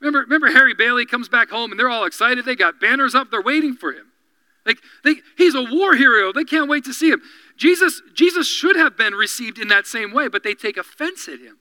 Remember, 0.00 0.20
remember 0.20 0.48
Harry 0.48 0.74
Bailey 0.74 1.06
comes 1.06 1.28
back 1.28 1.48
home 1.48 1.70
and 1.70 1.80
they're 1.80 1.88
all 1.88 2.04
excited. 2.04 2.44
They 2.44 2.56
got 2.56 2.80
banners 2.80 3.14
up, 3.14 3.30
they're 3.30 3.40
waiting 3.40 3.74
for 3.74 3.92
him. 3.92 4.12
Like 4.68 4.78
they, 5.02 5.16
he's 5.36 5.54
a 5.54 5.62
war 5.62 5.96
hero. 5.96 6.32
They 6.32 6.44
can't 6.44 6.68
wait 6.68 6.84
to 6.84 6.92
see 6.92 7.10
him. 7.10 7.22
Jesus, 7.56 8.02
Jesus 8.14 8.46
should 8.46 8.76
have 8.76 8.96
been 8.96 9.14
received 9.14 9.58
in 9.58 9.66
that 9.68 9.86
same 9.86 10.12
way, 10.12 10.28
but 10.28 10.44
they 10.44 10.54
take 10.54 10.76
offense 10.76 11.26
at 11.26 11.40
him. 11.40 11.56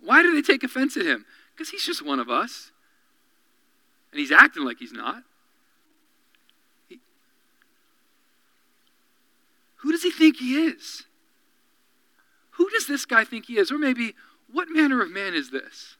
Why 0.00 0.22
do 0.22 0.32
they 0.32 0.40
take 0.40 0.62
offense 0.62 0.96
at 0.96 1.04
him? 1.04 1.26
Because 1.52 1.70
he's 1.70 1.84
just 1.84 2.06
one 2.06 2.20
of 2.20 2.30
us. 2.30 2.70
And 4.12 4.20
he's 4.20 4.32
acting 4.32 4.64
like 4.64 4.78
he's 4.78 4.92
not. 4.92 5.24
He, 6.88 7.00
who 9.78 9.92
does 9.92 10.04
he 10.04 10.12
think 10.12 10.36
he 10.36 10.64
is? 10.64 11.04
Who 12.52 12.70
does 12.70 12.86
this 12.86 13.04
guy 13.04 13.24
think 13.24 13.46
he 13.46 13.58
is? 13.58 13.70
Or 13.70 13.78
maybe, 13.78 14.14
what 14.50 14.68
manner 14.70 15.02
of 15.02 15.10
man 15.10 15.34
is 15.34 15.50
this? 15.50 15.97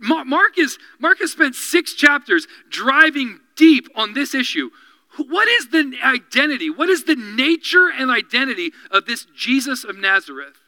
Mark, 0.00 0.58
is, 0.58 0.78
Mark 0.98 1.18
has 1.20 1.32
spent 1.32 1.54
six 1.54 1.94
chapters 1.94 2.46
driving 2.68 3.40
deep 3.56 3.88
on 3.94 4.12
this 4.12 4.34
issue. 4.34 4.70
What 5.16 5.48
is 5.48 5.68
the 5.68 5.94
identity? 6.02 6.70
What 6.70 6.88
is 6.88 7.04
the 7.04 7.16
nature 7.16 7.90
and 7.90 8.10
identity 8.10 8.72
of 8.90 9.06
this 9.06 9.26
Jesus 9.36 9.84
of 9.84 9.96
Nazareth? 9.96 10.58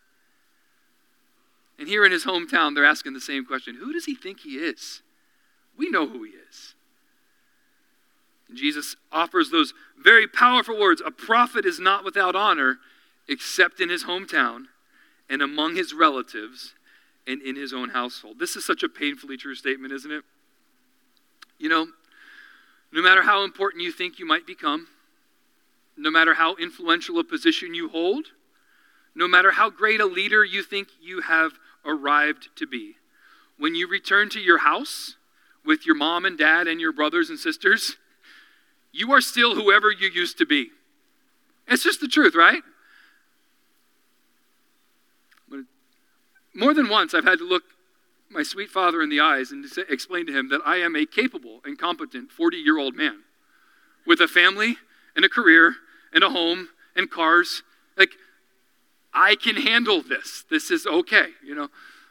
And 1.78 1.88
here 1.88 2.04
in 2.04 2.12
his 2.12 2.25
hometown, 2.25 2.75
they're 2.75 2.84
asking 2.84 3.14
the 3.14 3.20
same 3.20 3.44
question 3.44 3.76
Who 3.76 3.92
does 3.92 4.04
he 4.04 4.14
think 4.14 4.40
he 4.40 4.56
is? 4.56 5.02
We 5.76 5.90
know 5.90 6.06
who 6.06 6.23
he 6.23 6.30
is. 6.30 6.75
And 8.49 8.56
Jesus 8.56 8.96
offers 9.11 9.50
those 9.50 9.73
very 9.99 10.26
powerful 10.26 10.78
words 10.78 11.02
A 11.04 11.11
prophet 11.11 11.64
is 11.64 11.80
not 11.80 12.04
without 12.04 12.37
honor 12.37 12.78
except 13.26 13.80
in 13.80 13.88
his 13.88 14.04
hometown 14.04 14.66
and 15.28 15.40
among 15.40 15.76
his 15.76 15.94
relatives 15.94 16.75
and 17.26 17.43
in 17.43 17.57
his 17.57 17.73
own 17.73 17.90
household. 17.90 18.38
This 18.38 18.57
is 18.57 18.64
such 18.64 18.83
a 18.83 18.88
painfully 18.88 19.37
true 19.37 19.54
statement, 19.54 19.93
isn't 19.93 20.11
it? 20.11 20.25
You 21.59 21.69
know, 21.69 21.87
no 22.93 23.02
matter 23.02 23.23
how 23.23 23.45
important 23.45 23.83
you 23.83 23.93
think 23.93 24.19
you 24.19 24.26
might 24.26 24.47
become, 24.47 24.88
no 25.97 26.11
matter 26.11 26.35
how 26.35 26.57
influential 26.57 27.19
a 27.19 27.25
position 27.25 27.75
you 27.75 27.88
hold, 27.88 28.26
no 29.14 29.28
matter 29.28 29.52
how 29.52 29.71
great 29.71 30.00
a 30.00 30.07
leader 30.07 30.45
you 30.45 30.62
think 30.62 30.88
you 31.00 31.21
have 31.23 31.52
arrived 31.85 32.49
to 32.57 32.66
be, 32.66 32.97
when 33.59 33.75
you 33.75 33.88
return 33.88 34.28
to 34.31 34.40
your 34.40 34.59
house 34.59 35.16
with 35.64 35.87
your 35.87 35.95
mom 35.95 36.25
and 36.25 36.37
dad 36.37 36.66
and 36.66 36.81
your 36.81 36.93
brothers 36.93 37.31
and 37.31 37.38
sisters, 37.38 37.97
you 38.93 39.12
are 39.12 39.21
still 39.21 39.54
whoever 39.54 39.90
you 39.90 40.09
used 40.09 40.38
to 40.38 40.47
be. 40.47 40.71
It's 41.66 41.83
just 41.83 42.00
the 42.00 42.09
truth, 42.09 42.35
right? 42.35 42.62
More 46.54 46.73
than 46.73 46.88
once, 46.88 47.14
I've 47.14 47.25
had 47.25 47.38
to 47.38 47.49
look 47.49 47.64
my 48.30 48.42
sweet 48.42 48.70
father 48.70 49.02
in 49.02 49.11
the 49.11 49.20
eyes 49.20 49.50
and 49.50 49.64
explain 49.88 50.26
to 50.26 50.32
him 50.32 50.49
that 50.49 50.61
I 50.64 50.76
am 50.76 50.96
a 50.96 51.06
capable 51.06 51.61
and 51.64 51.78
competent 51.78 52.30
40 52.30 52.56
year 52.56 52.78
old 52.78 52.96
man 52.96 53.23
with 54.06 54.20
a 54.20 54.28
family 54.28 54.76
and 55.16 55.25
a 55.25 55.28
career 55.28 55.75
and 56.12 56.23
a 56.23 56.30
home 56.30 56.68
and 56.96 57.11
cars. 57.11 57.62
Like, 57.96 58.11
I 59.12 59.37
can 59.37 59.56
handle 59.56 60.02
this. 60.02 60.44
This 60.50 60.70
is 60.70 60.87
okay, 60.87 61.28
you 61.44 61.54
know. 61.54 61.68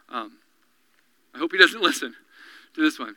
Um, 0.09 0.37
I 1.33 1.39
hope 1.39 1.51
he 1.51 1.57
doesn't 1.57 1.81
listen 1.81 2.15
to 2.75 2.81
this 2.81 2.99
one. 2.99 3.15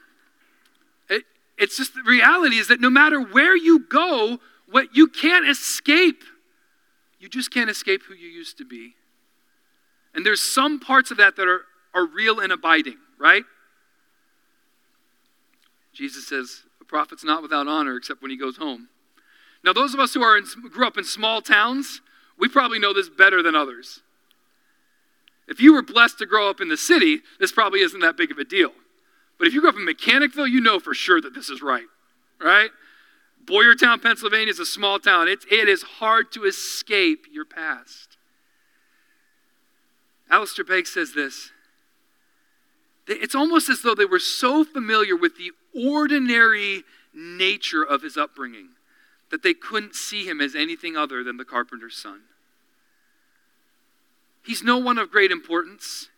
It, 1.08 1.24
it's 1.58 1.76
just 1.76 1.94
the 1.94 2.02
reality 2.02 2.56
is 2.56 2.68
that 2.68 2.80
no 2.80 2.90
matter 2.90 3.20
where 3.20 3.56
you 3.56 3.80
go, 3.80 4.38
what 4.70 4.96
you 4.96 5.06
can't 5.06 5.46
escape, 5.48 6.22
you 7.20 7.28
just 7.28 7.50
can't 7.52 7.70
escape 7.70 8.02
who 8.08 8.14
you 8.14 8.28
used 8.28 8.58
to 8.58 8.64
be. 8.64 8.94
And 10.16 10.24
there's 10.24 10.40
some 10.40 10.80
parts 10.80 11.10
of 11.10 11.18
that 11.18 11.36
that 11.36 11.46
are, 11.46 11.60
are 11.94 12.06
real 12.06 12.40
and 12.40 12.50
abiding, 12.50 12.96
right? 13.18 13.44
Jesus 15.92 16.26
says, 16.26 16.62
a 16.80 16.84
prophet's 16.84 17.22
not 17.22 17.42
without 17.42 17.68
honor 17.68 17.96
except 17.96 18.22
when 18.22 18.30
he 18.30 18.36
goes 18.38 18.56
home. 18.56 18.88
Now, 19.62 19.74
those 19.74 19.92
of 19.92 20.00
us 20.00 20.14
who 20.14 20.22
are 20.22 20.38
in, 20.38 20.44
grew 20.72 20.86
up 20.86 20.96
in 20.96 21.04
small 21.04 21.42
towns, 21.42 22.00
we 22.38 22.48
probably 22.48 22.78
know 22.78 22.94
this 22.94 23.10
better 23.10 23.42
than 23.42 23.54
others. 23.54 24.00
If 25.46 25.60
you 25.60 25.74
were 25.74 25.82
blessed 25.82 26.18
to 26.18 26.26
grow 26.26 26.48
up 26.48 26.62
in 26.62 26.68
the 26.68 26.76
city, 26.78 27.20
this 27.38 27.52
probably 27.52 27.80
isn't 27.80 28.00
that 28.00 28.16
big 28.16 28.30
of 28.30 28.38
a 28.38 28.44
deal. 28.44 28.72
But 29.38 29.48
if 29.48 29.54
you 29.54 29.60
grew 29.60 29.68
up 29.68 29.76
in 29.76 29.86
Mechanicville, 29.86 30.50
you 30.50 30.62
know 30.62 30.80
for 30.80 30.94
sure 30.94 31.20
that 31.20 31.34
this 31.34 31.50
is 31.50 31.60
right, 31.60 31.86
right? 32.40 32.70
Boyertown, 33.44 34.02
Pennsylvania 34.02 34.48
is 34.48 34.58
a 34.58 34.66
small 34.66 34.98
town. 34.98 35.28
It's, 35.28 35.44
it 35.50 35.68
is 35.68 35.82
hard 35.82 36.32
to 36.32 36.44
escape 36.44 37.26
your 37.30 37.44
past. 37.44 38.15
Alistair 40.30 40.64
Begg 40.64 40.86
says 40.86 41.12
this 41.14 41.52
it's 43.08 43.34
almost 43.34 43.68
as 43.68 43.82
though 43.82 43.94
they 43.94 44.04
were 44.04 44.18
so 44.18 44.64
familiar 44.64 45.16
with 45.16 45.36
the 45.36 45.52
ordinary 45.74 46.82
nature 47.14 47.82
of 47.82 48.02
his 48.02 48.16
upbringing 48.16 48.70
that 49.30 49.42
they 49.42 49.54
couldn't 49.54 49.94
see 49.94 50.26
him 50.26 50.40
as 50.40 50.54
anything 50.54 50.96
other 50.96 51.22
than 51.22 51.36
the 51.36 51.44
carpenter's 51.44 51.96
son. 51.96 52.22
He's 54.44 54.62
no 54.62 54.78
one 54.78 54.98
of 54.98 55.10
great 55.10 55.30
importance. 55.30 56.08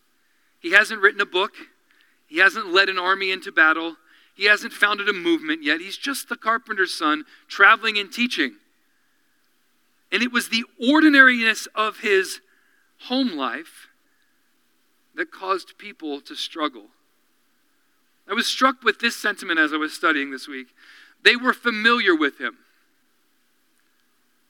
He 0.60 0.72
hasn't 0.72 1.00
written 1.00 1.20
a 1.20 1.26
book. 1.26 1.52
He 2.26 2.38
hasn't 2.38 2.72
led 2.72 2.88
an 2.88 2.98
army 2.98 3.30
into 3.30 3.52
battle. 3.52 3.96
He 4.34 4.44
hasn't 4.44 4.72
founded 4.72 5.08
a 5.08 5.14
movement 5.14 5.62
yet. 5.62 5.80
He's 5.80 5.96
just 5.96 6.28
the 6.28 6.36
carpenter's 6.36 6.94
son 6.94 7.24
traveling 7.48 7.98
and 7.98 8.12
teaching. 8.12 8.56
And 10.12 10.22
it 10.22 10.32
was 10.32 10.48
the 10.48 10.64
ordinariness 10.80 11.66
of 11.74 12.00
his 12.00 12.40
home 13.04 13.36
life 13.36 13.88
that 15.18 15.32
caused 15.32 15.76
people 15.78 16.20
to 16.20 16.36
struggle. 16.36 16.86
I 18.30 18.34
was 18.34 18.46
struck 18.46 18.84
with 18.84 19.00
this 19.00 19.16
sentiment 19.16 19.58
as 19.58 19.72
I 19.72 19.76
was 19.76 19.92
studying 19.92 20.30
this 20.30 20.46
week. 20.46 20.68
They 21.24 21.34
were 21.34 21.52
familiar 21.52 22.14
with 22.14 22.40
him. 22.40 22.58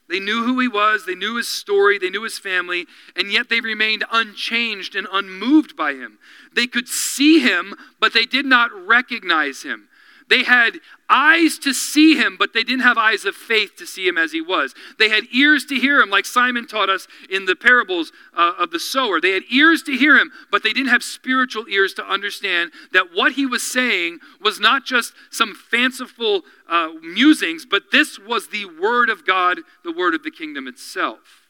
They 0.07 0.19
knew 0.19 0.43
who 0.43 0.59
he 0.59 0.67
was, 0.67 1.05
they 1.05 1.15
knew 1.15 1.37
his 1.37 1.47
story, 1.47 1.97
they 1.97 2.11
knew 2.11 2.23
his 2.23 2.37
family, 2.37 2.85
and 3.15 3.31
yet 3.31 3.49
they 3.49 3.61
remained 3.61 4.03
unchanged 4.11 4.95
and 4.95 5.07
unmoved 5.11 5.75
by 5.75 5.93
him. 5.93 6.19
They 6.53 6.67
could 6.67 6.87
see 6.87 7.39
him, 7.39 7.75
but 7.99 8.13
they 8.13 8.25
did 8.25 8.45
not 8.45 8.71
recognize 8.71 9.63
him. 9.63 9.88
They 10.29 10.43
had 10.43 10.79
eyes 11.09 11.57
to 11.59 11.73
see 11.73 12.15
him, 12.15 12.35
but 12.37 12.53
they 12.53 12.63
didn't 12.63 12.83
have 12.83 12.99
eyes 12.99 13.25
of 13.25 13.35
faith 13.35 13.75
to 13.77 13.87
see 13.87 14.07
him 14.07 14.15
as 14.15 14.31
he 14.31 14.41
was. 14.41 14.75
They 14.99 15.09
had 15.09 15.23
ears 15.33 15.65
to 15.65 15.75
hear 15.75 15.99
him, 15.99 16.11
like 16.11 16.25
Simon 16.25 16.67
taught 16.67 16.87
us 16.87 17.07
in 17.31 17.45
the 17.45 17.55
parables 17.55 18.11
uh, 18.37 18.53
of 18.59 18.69
the 18.69 18.79
sower. 18.79 19.19
They 19.19 19.31
had 19.31 19.43
ears 19.49 19.81
to 19.83 19.97
hear 19.97 20.15
him, 20.17 20.31
but 20.51 20.61
they 20.61 20.71
didn't 20.71 20.91
have 20.91 21.03
spiritual 21.03 21.67
ears 21.67 21.95
to 21.95 22.05
understand 22.05 22.71
that 22.93 23.07
what 23.11 23.33
he 23.33 23.47
was 23.47 23.63
saying 23.63 24.19
was 24.39 24.59
not 24.59 24.85
just 24.85 25.13
some 25.31 25.55
fanciful 25.55 26.43
uh, 26.69 26.89
musings, 27.01 27.65
but 27.65 27.91
this 27.91 28.19
was 28.19 28.49
the 28.49 28.65
word 28.79 29.09
of 29.09 29.25
God, 29.25 29.57
the 29.83 29.91
word 29.91 30.13
of 30.13 30.21
the 30.21 30.31
kingdom 30.31 30.67
itself. 30.67 31.47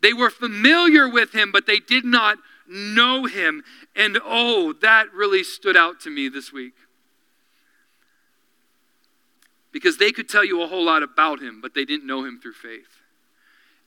They 0.00 0.14
were 0.14 0.30
familiar 0.30 1.06
with 1.06 1.32
him, 1.34 1.52
but 1.52 1.66
they 1.66 1.78
did 1.78 2.06
not 2.06 2.38
know 2.66 3.26
him. 3.26 3.62
And 3.94 4.18
oh, 4.24 4.72
that 4.80 5.12
really 5.12 5.44
stood 5.44 5.76
out 5.76 6.00
to 6.00 6.10
me 6.10 6.30
this 6.30 6.50
week 6.50 6.72
because 9.72 9.96
they 9.96 10.12
could 10.12 10.28
tell 10.28 10.44
you 10.44 10.62
a 10.62 10.66
whole 10.66 10.84
lot 10.84 11.02
about 11.02 11.40
him, 11.40 11.60
but 11.60 11.74
they 11.74 11.84
didn't 11.84 12.06
know 12.06 12.24
him 12.24 12.38
through 12.40 12.52
faith. 12.52 13.00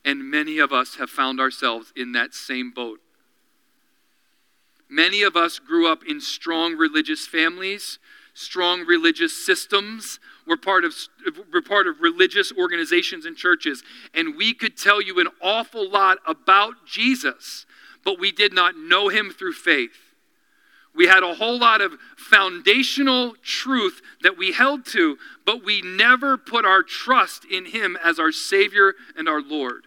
And 0.04 0.30
many 0.30 0.58
of 0.58 0.72
us 0.72 0.96
have 0.96 1.10
found 1.10 1.40
ourselves 1.40 1.92
in 1.96 2.12
that 2.12 2.34
same 2.34 2.70
boat. 2.70 3.00
Many 4.88 5.22
of 5.22 5.36
us 5.36 5.58
grew 5.58 5.90
up 5.90 6.04
in 6.04 6.20
strong 6.20 6.76
religious 6.76 7.26
families, 7.26 7.98
strong 8.34 8.84
religious 8.86 9.46
systems. 9.46 10.20
We're 10.46 10.56
part 10.56 10.84
of, 10.84 10.94
we're 11.52 11.62
part 11.62 11.86
of 11.86 12.00
religious 12.00 12.52
organizations 12.56 13.24
and 13.24 13.36
churches, 13.36 13.82
and 14.14 14.36
we 14.36 14.54
could 14.54 14.76
tell 14.76 15.00
you 15.00 15.18
an 15.18 15.28
awful 15.40 15.90
lot 15.90 16.18
about 16.26 16.86
Jesus, 16.86 17.66
but 18.04 18.20
we 18.20 18.30
did 18.30 18.52
not 18.52 18.76
know 18.76 19.08
him 19.08 19.30
through 19.30 19.54
faith. 19.54 20.05
We 20.96 21.06
had 21.06 21.22
a 21.22 21.34
whole 21.34 21.58
lot 21.58 21.80
of 21.80 21.92
foundational 22.16 23.34
truth 23.42 24.00
that 24.22 24.38
we 24.38 24.52
held 24.52 24.86
to, 24.86 25.18
but 25.44 25.64
we 25.64 25.82
never 25.82 26.36
put 26.36 26.64
our 26.64 26.82
trust 26.82 27.44
in 27.44 27.66
Him 27.66 27.98
as 28.02 28.18
our 28.18 28.32
Savior 28.32 28.94
and 29.16 29.28
our 29.28 29.42
Lord. 29.42 29.86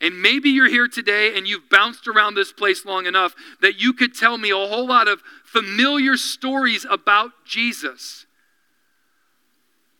And 0.00 0.22
maybe 0.22 0.48
you're 0.48 0.68
here 0.68 0.88
today 0.88 1.36
and 1.36 1.46
you've 1.46 1.68
bounced 1.68 2.08
around 2.08 2.34
this 2.34 2.52
place 2.52 2.86
long 2.86 3.06
enough 3.06 3.34
that 3.60 3.80
you 3.80 3.92
could 3.92 4.14
tell 4.14 4.38
me 4.38 4.50
a 4.50 4.56
whole 4.56 4.86
lot 4.86 5.08
of 5.08 5.20
familiar 5.44 6.16
stories 6.16 6.86
about 6.88 7.32
Jesus. 7.44 8.24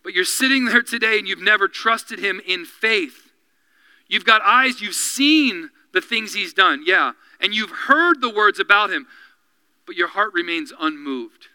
But 0.03 0.13
you're 0.13 0.25
sitting 0.25 0.65
there 0.65 0.81
today 0.81 1.19
and 1.19 1.27
you've 1.27 1.41
never 1.43 1.67
trusted 1.67 2.19
Him 2.19 2.41
in 2.47 2.65
faith. 2.65 3.31
You've 4.07 4.25
got 4.25 4.41
eyes, 4.41 4.81
you've 4.81 4.95
seen 4.95 5.69
the 5.93 6.01
things 6.01 6.33
he's 6.33 6.53
done, 6.53 6.83
yeah. 6.85 7.13
And 7.39 7.53
you've 7.55 7.71
heard 7.71 8.21
the 8.21 8.29
words 8.29 8.59
about 8.59 8.91
him, 8.91 9.07
but 9.91 9.97
your 9.97 10.07
heart 10.07 10.33
remains 10.33 10.71
unmoved. 10.79 11.49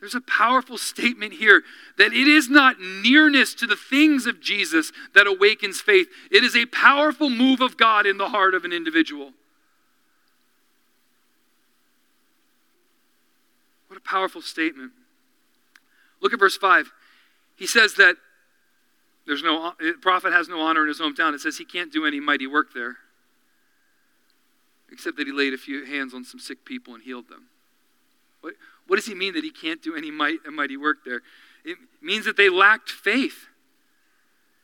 There's 0.00 0.14
a 0.14 0.20
powerful 0.20 0.76
statement 0.76 1.32
here 1.32 1.62
that 1.96 2.12
it 2.12 2.28
is 2.28 2.50
not 2.50 2.78
nearness 2.78 3.54
to 3.54 3.66
the 3.66 3.74
things 3.74 4.26
of 4.26 4.38
Jesus 4.38 4.92
that 5.14 5.26
awakens 5.26 5.80
faith. 5.80 6.08
It 6.30 6.44
is 6.44 6.54
a 6.54 6.66
powerful 6.66 7.30
move 7.30 7.62
of 7.62 7.78
God 7.78 8.04
in 8.04 8.18
the 8.18 8.28
heart 8.28 8.52
of 8.52 8.66
an 8.66 8.72
individual. 8.74 9.32
What 13.86 13.96
a 13.96 14.02
powerful 14.02 14.42
statement. 14.42 14.92
Look 16.20 16.34
at 16.34 16.38
verse 16.38 16.58
5. 16.58 16.92
He 17.56 17.66
says 17.66 17.94
that 17.94 18.16
there's 19.26 19.42
no 19.42 19.72
prophet 20.02 20.34
has 20.34 20.50
no 20.50 20.60
honor 20.60 20.82
in 20.82 20.88
his 20.88 21.00
hometown. 21.00 21.32
It 21.32 21.40
says 21.40 21.56
he 21.56 21.64
can't 21.64 21.90
do 21.90 22.04
any 22.04 22.20
mighty 22.20 22.46
work 22.46 22.74
there. 22.74 22.98
Except 24.90 25.16
that 25.16 25.26
he 25.26 25.32
laid 25.32 25.52
a 25.52 25.58
few 25.58 25.84
hands 25.84 26.14
on 26.14 26.24
some 26.24 26.40
sick 26.40 26.64
people 26.64 26.94
and 26.94 27.02
healed 27.02 27.28
them. 27.28 27.46
What, 28.40 28.54
what 28.86 28.96
does 28.96 29.06
he 29.06 29.14
mean 29.14 29.34
that 29.34 29.44
he 29.44 29.50
can't 29.50 29.82
do 29.82 29.94
any 29.94 30.10
might, 30.10 30.38
mighty 30.50 30.76
work 30.76 30.98
there? 31.04 31.22
It 31.64 31.76
means 32.00 32.24
that 32.24 32.36
they 32.36 32.48
lacked 32.48 32.90
faith. 32.90 33.46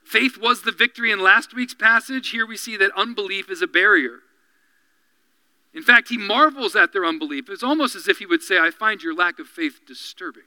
Faith 0.05 0.39
was 0.39 0.63
the 0.63 0.73
victory 0.73 1.11
in 1.11 1.21
last 1.21 1.55
week's 1.55 1.75
passage. 1.75 2.31
Here 2.31 2.47
we 2.47 2.57
see 2.57 2.77
that 2.77 2.91
unbelief 2.97 3.51
is 3.51 3.63
a 3.63 3.67
barrier. 3.67 4.21
In 5.75 5.83
fact, 5.83 6.09
he 6.09 6.17
marvels 6.17 6.77
at 6.77 6.93
their 6.93 7.05
unbelief. 7.05 7.49
It's 7.49 7.63
almost 7.63 7.97
as 7.97 8.07
if 8.07 8.19
he 8.19 8.27
would 8.27 8.43
say, 8.43 8.59
I 8.59 8.71
find 8.71 9.03
your 9.03 9.15
lack 9.15 9.39
of 9.39 9.49
faith 9.49 9.81
disturbing. 9.87 10.45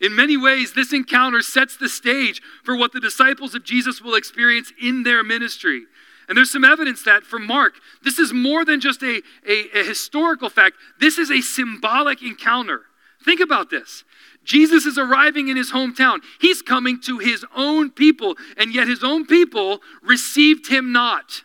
In 0.00 0.14
many 0.14 0.36
ways, 0.36 0.72
this 0.72 0.92
encounter 0.92 1.40
sets 1.40 1.76
the 1.76 1.88
stage 1.88 2.42
for 2.64 2.76
what 2.76 2.92
the 2.92 3.00
disciples 3.00 3.54
of 3.54 3.64
Jesus 3.64 4.02
will 4.02 4.14
experience 4.14 4.72
in 4.82 5.04
their 5.04 5.22
ministry. 5.22 5.84
And 6.28 6.36
there's 6.36 6.50
some 6.50 6.64
evidence 6.64 7.02
that 7.04 7.22
from 7.22 7.46
Mark, 7.46 7.74
this 8.02 8.18
is 8.18 8.32
more 8.32 8.64
than 8.64 8.80
just 8.80 9.02
a, 9.02 9.22
a, 9.46 9.80
a, 9.80 9.84
historical 9.84 10.50
fact, 10.50 10.76
this 10.98 11.18
is 11.18 11.30
a 11.30 11.40
symbolic 11.40 12.22
encounter. 12.22 12.82
Think 13.24 13.40
about 13.40 13.70
this. 13.70 14.04
Jesus 14.44 14.86
is 14.86 14.98
arriving 14.98 15.48
in 15.48 15.56
his 15.56 15.72
hometown. 15.72 16.20
He's 16.40 16.62
coming 16.62 17.00
to 17.02 17.18
his 17.18 17.44
own 17.54 17.90
people, 17.90 18.36
and 18.56 18.74
yet 18.74 18.88
his 18.88 19.02
own 19.02 19.26
people 19.26 19.80
received 20.02 20.68
him 20.68 20.92
not. 20.92 21.42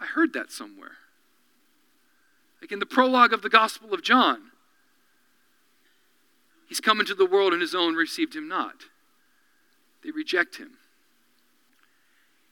I 0.00 0.06
heard 0.06 0.32
that 0.32 0.50
somewhere. 0.50 0.96
Like 2.60 2.72
in 2.72 2.80
the 2.80 2.86
prologue 2.86 3.32
of 3.32 3.42
the 3.42 3.48
Gospel 3.48 3.94
of 3.94 4.02
John. 4.02 4.50
He's 6.68 6.80
come 6.80 7.00
into 7.00 7.14
the 7.14 7.26
world, 7.26 7.52
and 7.52 7.62
his 7.62 7.74
own 7.74 7.94
received 7.94 8.34
him 8.34 8.48
not. 8.48 8.84
They 10.02 10.10
reject 10.10 10.56
him. 10.56 10.78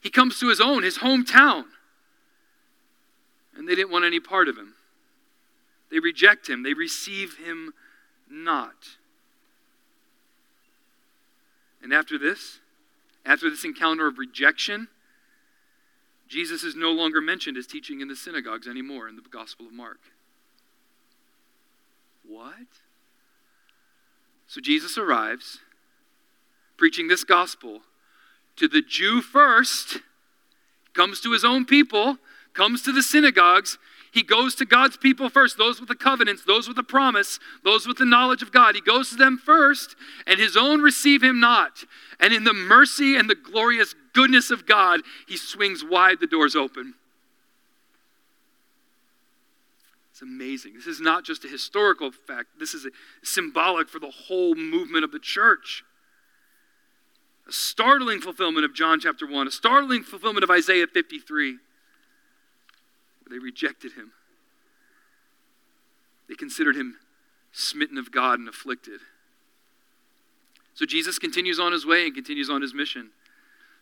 He 0.00 0.10
comes 0.10 0.38
to 0.40 0.48
his 0.48 0.60
own, 0.60 0.82
his 0.82 0.98
hometown. 0.98 1.64
And 3.56 3.68
they 3.68 3.74
didn't 3.74 3.90
want 3.90 4.04
any 4.04 4.20
part 4.20 4.48
of 4.48 4.56
him. 4.56 4.74
They 5.90 5.98
reject 5.98 6.48
him, 6.48 6.62
they 6.62 6.74
receive 6.74 7.36
him 7.36 7.74
not. 8.30 8.96
And 11.82 11.92
after 11.92 12.18
this, 12.18 12.60
after 13.24 13.50
this 13.50 13.64
encounter 13.64 14.06
of 14.06 14.18
rejection, 14.18 14.88
Jesus 16.28 16.62
is 16.62 16.76
no 16.76 16.92
longer 16.92 17.20
mentioned 17.20 17.56
as 17.56 17.66
teaching 17.66 18.00
in 18.00 18.08
the 18.08 18.16
synagogues 18.16 18.68
anymore 18.68 19.08
in 19.08 19.16
the 19.16 19.22
Gospel 19.22 19.66
of 19.66 19.72
Mark. 19.72 19.98
What? 22.26 22.54
So 24.46 24.60
Jesus 24.60 24.96
arrives, 24.96 25.58
preaching 26.76 27.08
this 27.08 27.24
gospel 27.24 27.82
to 28.60 28.68
the 28.68 28.82
Jew 28.82 29.22
first, 29.22 29.98
comes 30.92 31.20
to 31.22 31.32
his 31.32 31.44
own 31.44 31.64
people, 31.64 32.18
comes 32.52 32.82
to 32.82 32.92
the 32.92 33.02
synagogues. 33.02 33.78
He 34.12 34.22
goes 34.22 34.54
to 34.56 34.66
God's 34.66 34.98
people 34.98 35.30
first, 35.30 35.56
those 35.56 35.80
with 35.80 35.88
the 35.88 35.94
covenants, 35.94 36.44
those 36.44 36.68
with 36.68 36.76
the 36.76 36.82
promise, 36.82 37.38
those 37.64 37.86
with 37.86 37.96
the 37.96 38.04
knowledge 38.04 38.42
of 38.42 38.52
God. 38.52 38.74
He 38.74 38.82
goes 38.82 39.08
to 39.10 39.16
them 39.16 39.38
first, 39.38 39.96
and 40.26 40.38
his 40.38 40.58
own 40.58 40.82
receive 40.82 41.22
him 41.22 41.40
not. 41.40 41.84
And 42.18 42.34
in 42.34 42.44
the 42.44 42.52
mercy 42.52 43.16
and 43.16 43.30
the 43.30 43.34
glorious 43.34 43.94
goodness 44.12 44.50
of 44.50 44.66
God, 44.66 45.00
he 45.26 45.38
swings 45.38 45.82
wide 45.82 46.20
the 46.20 46.26
doors 46.26 46.54
open. 46.54 46.94
It's 50.10 50.20
amazing. 50.20 50.74
This 50.74 50.86
is 50.86 51.00
not 51.00 51.24
just 51.24 51.46
a 51.46 51.48
historical 51.48 52.10
fact, 52.10 52.58
this 52.58 52.74
is 52.74 52.86
symbolic 53.22 53.88
for 53.88 54.00
the 54.00 54.10
whole 54.10 54.54
movement 54.54 55.04
of 55.04 55.12
the 55.12 55.18
church 55.18 55.82
a 57.50 57.52
startling 57.52 58.20
fulfillment 58.20 58.64
of 58.64 58.72
John 58.72 59.00
chapter 59.00 59.26
1, 59.26 59.48
a 59.48 59.50
startling 59.50 60.04
fulfillment 60.04 60.44
of 60.44 60.50
Isaiah 60.50 60.86
53, 60.86 61.50
where 61.50 61.58
they 63.28 63.38
rejected 63.38 63.94
him. 63.94 64.12
They 66.28 66.36
considered 66.36 66.76
him 66.76 66.96
smitten 67.50 67.98
of 67.98 68.12
God 68.12 68.38
and 68.38 68.48
afflicted. 68.48 69.00
So 70.74 70.86
Jesus 70.86 71.18
continues 71.18 71.58
on 71.58 71.72
his 71.72 71.84
way 71.84 72.06
and 72.06 72.14
continues 72.14 72.48
on 72.48 72.62
his 72.62 72.72
mission. 72.72 73.10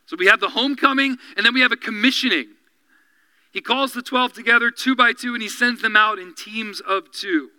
So 0.07 0.17
we 0.19 0.29
have 0.29 0.41
the 0.41 0.49
homecoming 0.49 1.19
and 1.37 1.45
then 1.45 1.53
we 1.53 1.61
have 1.61 1.71
a 1.71 1.77
commissioning. 1.77 2.47
He 3.53 3.61
calls 3.61 3.93
the 3.93 4.01
12 4.01 4.33
together 4.33 4.71
two 4.71 4.97
by 4.97 5.13
two 5.13 5.35
and 5.35 5.43
he 5.43 5.49
sends 5.51 5.83
them 5.83 5.95
out 5.95 6.19
in 6.19 6.35
teams 6.35 6.81
of 6.81 7.13
two. 7.13 7.51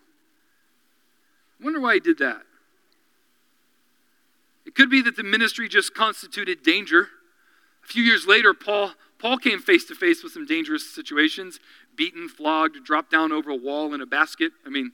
I 1.61 1.63
wonder 1.63 1.79
why 1.79 1.93
he 1.93 1.99
did 1.99 2.17
that. 2.17 2.41
It 4.69 4.75
could 4.75 4.91
be 4.91 5.01
that 5.01 5.15
the 5.15 5.23
ministry 5.23 5.67
just 5.67 5.95
constituted 5.95 6.61
danger. 6.61 7.07
A 7.83 7.87
few 7.87 8.03
years 8.03 8.27
later, 8.27 8.53
Paul, 8.53 8.91
Paul 9.17 9.39
came 9.39 9.59
face 9.59 9.83
to 9.85 9.95
face 9.95 10.23
with 10.23 10.33
some 10.33 10.45
dangerous 10.45 10.87
situations 10.93 11.59
beaten, 11.95 12.29
flogged, 12.29 12.83
dropped 12.83 13.09
down 13.09 13.31
over 13.31 13.49
a 13.49 13.55
wall 13.55 13.95
in 13.95 14.01
a 14.01 14.05
basket. 14.05 14.51
I 14.67 14.69
mean, 14.69 14.91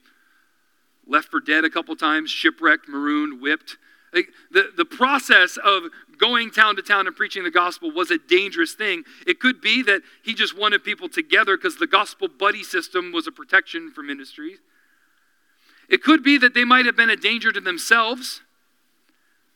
left 1.05 1.27
for 1.27 1.41
dead 1.41 1.65
a 1.65 1.69
couple 1.69 1.93
times, 1.97 2.31
shipwrecked, 2.31 2.87
marooned, 2.87 3.41
whipped. 3.41 3.75
Like 4.13 4.29
the, 4.49 4.71
the 4.77 4.85
process 4.85 5.57
of 5.61 5.83
going 6.17 6.51
town 6.51 6.77
to 6.77 6.81
town 6.81 7.05
and 7.05 7.13
preaching 7.13 7.43
the 7.43 7.51
gospel 7.51 7.91
was 7.91 8.09
a 8.11 8.17
dangerous 8.17 8.75
thing. 8.75 9.03
It 9.27 9.41
could 9.41 9.59
be 9.59 9.83
that 9.83 10.03
he 10.23 10.33
just 10.33 10.57
wanted 10.57 10.85
people 10.85 11.09
together 11.09 11.57
because 11.57 11.75
the 11.75 11.85
gospel 11.85 12.29
buddy 12.29 12.63
system 12.63 13.11
was 13.11 13.27
a 13.27 13.31
protection 13.33 13.91
for 13.91 14.03
ministries. 14.03 14.59
It 15.89 16.01
could 16.01 16.23
be 16.23 16.37
that 16.37 16.53
they 16.53 16.63
might 16.63 16.85
have 16.85 16.95
been 16.95 17.09
a 17.09 17.17
danger 17.17 17.51
to 17.51 17.59
themselves 17.59 18.39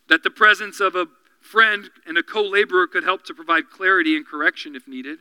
that 0.10 0.24
the 0.24 0.30
presence 0.30 0.80
of 0.80 0.96
a 0.96 1.08
friend 1.40 1.90
and 2.06 2.18
a 2.18 2.24
co 2.24 2.42
laborer 2.42 2.88
could 2.88 3.04
help 3.04 3.24
to 3.26 3.34
provide 3.34 3.70
clarity 3.70 4.18
and 4.18 4.26
correction 4.28 4.76
if 4.76 4.88
needed. 4.88 5.20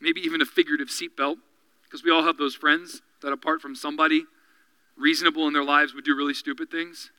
Maybe 0.00 0.20
even 0.20 0.40
a 0.40 0.46
figurative 0.46 0.88
seatbelt, 0.88 1.36
because 1.84 2.02
we 2.02 2.10
all 2.10 2.24
have 2.24 2.36
those 2.36 2.54
friends 2.54 3.02
that, 3.22 3.32
apart 3.32 3.60
from 3.60 3.74
somebody 3.74 4.24
reasonable 4.96 5.46
in 5.46 5.52
their 5.52 5.64
lives, 5.64 5.94
would 5.94 6.04
do 6.04 6.16
really 6.16 6.34
stupid 6.34 6.70
things. 6.70 7.10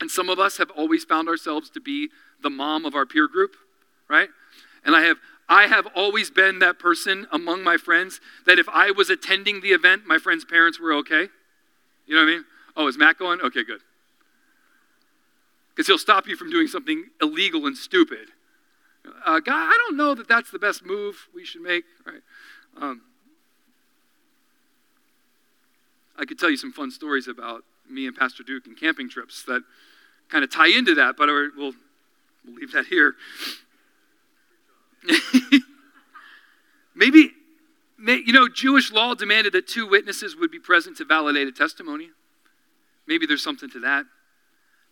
And 0.00 0.10
some 0.10 0.30
of 0.30 0.38
us 0.38 0.56
have 0.56 0.70
always 0.70 1.04
found 1.04 1.28
ourselves 1.28 1.68
to 1.70 1.80
be 1.80 2.08
the 2.42 2.50
mom 2.50 2.86
of 2.86 2.94
our 2.94 3.04
peer 3.04 3.28
group, 3.28 3.54
right? 4.08 4.28
And 4.84 4.96
I 4.96 5.02
have 5.02 5.18
I 5.48 5.66
have 5.66 5.88
always 5.96 6.30
been 6.30 6.60
that 6.60 6.78
person 6.78 7.26
among 7.32 7.64
my 7.64 7.76
friends 7.76 8.20
that 8.46 8.60
if 8.60 8.68
I 8.68 8.92
was 8.92 9.10
attending 9.10 9.60
the 9.60 9.70
event, 9.70 10.06
my 10.06 10.16
friends' 10.16 10.44
parents 10.44 10.78
were 10.78 10.92
okay. 10.92 11.28
You 12.06 12.14
know 12.14 12.20
what 12.24 12.30
I 12.30 12.34
mean? 12.36 12.44
Oh, 12.76 12.86
is 12.86 12.96
Matt 12.96 13.18
going? 13.18 13.40
Okay, 13.40 13.64
good 13.64 13.80
because 15.80 15.86
he'll 15.86 15.96
stop 15.96 16.28
you 16.28 16.36
from 16.36 16.50
doing 16.50 16.66
something 16.66 17.06
illegal 17.22 17.64
and 17.64 17.74
stupid. 17.74 18.28
Uh, 19.24 19.40
God, 19.40 19.54
I 19.54 19.74
don't 19.78 19.96
know 19.96 20.14
that 20.14 20.28
that's 20.28 20.50
the 20.50 20.58
best 20.58 20.84
move 20.84 21.26
we 21.34 21.42
should 21.42 21.62
make, 21.62 21.84
right? 22.06 22.20
Um, 22.76 23.00
I 26.18 26.26
could 26.26 26.38
tell 26.38 26.50
you 26.50 26.58
some 26.58 26.70
fun 26.70 26.90
stories 26.90 27.28
about 27.28 27.64
me 27.88 28.06
and 28.06 28.14
Pastor 28.14 28.42
Duke 28.42 28.66
and 28.66 28.78
camping 28.78 29.08
trips 29.08 29.42
that 29.44 29.62
kind 30.28 30.44
of 30.44 30.52
tie 30.52 30.68
into 30.68 30.94
that, 30.96 31.16
but 31.16 31.28
we'll, 31.28 31.72
we'll 32.44 32.56
leave 32.56 32.72
that 32.72 32.84
here. 32.84 33.14
Maybe, 36.94 37.30
you 38.06 38.34
know, 38.34 38.48
Jewish 38.48 38.92
law 38.92 39.14
demanded 39.14 39.54
that 39.54 39.66
two 39.66 39.88
witnesses 39.88 40.36
would 40.36 40.50
be 40.50 40.58
present 40.58 40.98
to 40.98 41.06
validate 41.06 41.48
a 41.48 41.52
testimony. 41.52 42.10
Maybe 43.06 43.24
there's 43.24 43.42
something 43.42 43.70
to 43.70 43.80
that 43.80 44.04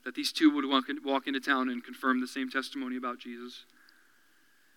that 0.08 0.14
these 0.14 0.32
two 0.32 0.50
would 0.50 0.64
walk, 0.64 0.88
in, 0.88 0.98
walk 1.04 1.26
into 1.26 1.38
town 1.38 1.68
and 1.68 1.84
confirm 1.84 2.22
the 2.22 2.26
same 2.26 2.48
testimony 2.48 2.96
about 2.96 3.18
Jesus. 3.18 3.66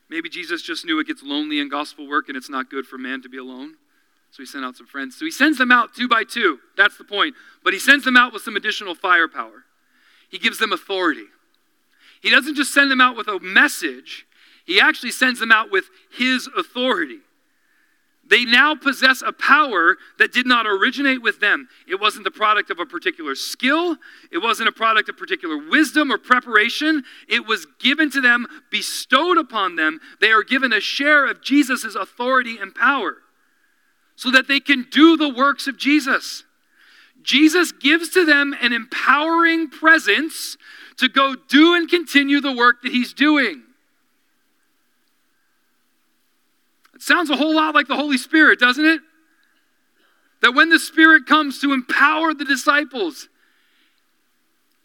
Maybe 0.09 0.27
Jesus 0.27 0.61
just 0.61 0.83
knew 0.83 0.99
it 0.99 1.07
gets 1.07 1.23
lonely 1.23 1.61
in 1.61 1.69
gospel 1.69 2.05
work 2.05 2.27
and 2.27 2.35
it's 2.35 2.49
not 2.49 2.69
good 2.69 2.85
for 2.85 2.97
man 2.97 3.21
to 3.21 3.29
be 3.29 3.37
alone. 3.37 3.75
So 4.31 4.43
he 4.43 4.45
sent 4.45 4.65
out 4.65 4.75
some 4.75 4.87
friends. 4.87 5.17
So 5.17 5.23
he 5.23 5.31
sends 5.31 5.57
them 5.57 5.71
out 5.71 5.95
two 5.95 6.09
by 6.09 6.25
two. 6.25 6.59
That's 6.75 6.97
the 6.97 7.05
point. 7.05 7.35
But 7.63 7.71
he 7.71 7.79
sends 7.79 8.03
them 8.03 8.17
out 8.17 8.33
with 8.33 8.41
some 8.41 8.57
additional 8.57 8.93
firepower. 8.93 9.63
He 10.29 10.37
gives 10.37 10.57
them 10.57 10.73
authority. 10.73 11.27
He 12.21 12.29
doesn't 12.29 12.55
just 12.55 12.73
send 12.73 12.91
them 12.91 12.99
out 12.99 13.15
with 13.15 13.29
a 13.29 13.39
message, 13.39 14.25
he 14.65 14.81
actually 14.81 15.11
sends 15.11 15.39
them 15.39 15.53
out 15.53 15.71
with 15.71 15.85
his 16.11 16.49
authority. 16.57 17.19
They 18.31 18.45
now 18.45 18.75
possess 18.75 19.21
a 19.21 19.33
power 19.33 19.97
that 20.17 20.31
did 20.31 20.47
not 20.47 20.65
originate 20.65 21.21
with 21.21 21.41
them. 21.41 21.67
It 21.85 21.99
wasn't 21.99 22.23
the 22.23 22.31
product 22.31 22.71
of 22.71 22.79
a 22.79 22.85
particular 22.85 23.35
skill, 23.35 23.97
it 24.31 24.37
wasn't 24.37 24.69
a 24.69 24.71
product 24.71 25.09
of 25.09 25.17
particular 25.17 25.57
wisdom 25.57 26.09
or 26.09 26.17
preparation. 26.17 27.03
It 27.27 27.45
was 27.45 27.67
given 27.77 28.09
to 28.11 28.21
them, 28.21 28.47
bestowed 28.71 29.37
upon 29.37 29.75
them. 29.75 29.99
They 30.21 30.31
are 30.31 30.43
given 30.43 30.71
a 30.71 30.79
share 30.79 31.25
of 31.25 31.43
Jesus' 31.43 31.93
authority 31.93 32.57
and 32.57 32.73
power 32.73 33.17
so 34.15 34.31
that 34.31 34.47
they 34.47 34.61
can 34.61 34.87
do 34.89 35.17
the 35.17 35.29
works 35.29 35.67
of 35.67 35.77
Jesus. 35.77 36.45
Jesus 37.23 37.73
gives 37.73 38.07
to 38.11 38.25
them 38.25 38.55
an 38.61 38.71
empowering 38.71 39.69
presence 39.69 40.55
to 40.97 41.09
go 41.09 41.35
do 41.35 41.75
and 41.75 41.89
continue 41.89 42.39
the 42.39 42.55
work 42.55 42.81
that 42.83 42.93
he's 42.93 43.11
doing. 43.11 43.63
Sounds 47.01 47.31
a 47.31 47.35
whole 47.35 47.55
lot 47.55 47.73
like 47.73 47.87
the 47.87 47.95
Holy 47.95 48.19
Spirit, 48.19 48.59
doesn't 48.59 48.85
it? 48.85 49.01
That 50.43 50.53
when 50.53 50.69
the 50.69 50.77
Spirit 50.77 51.25
comes 51.25 51.59
to 51.61 51.73
empower 51.73 52.31
the 52.35 52.45
disciples, 52.45 53.27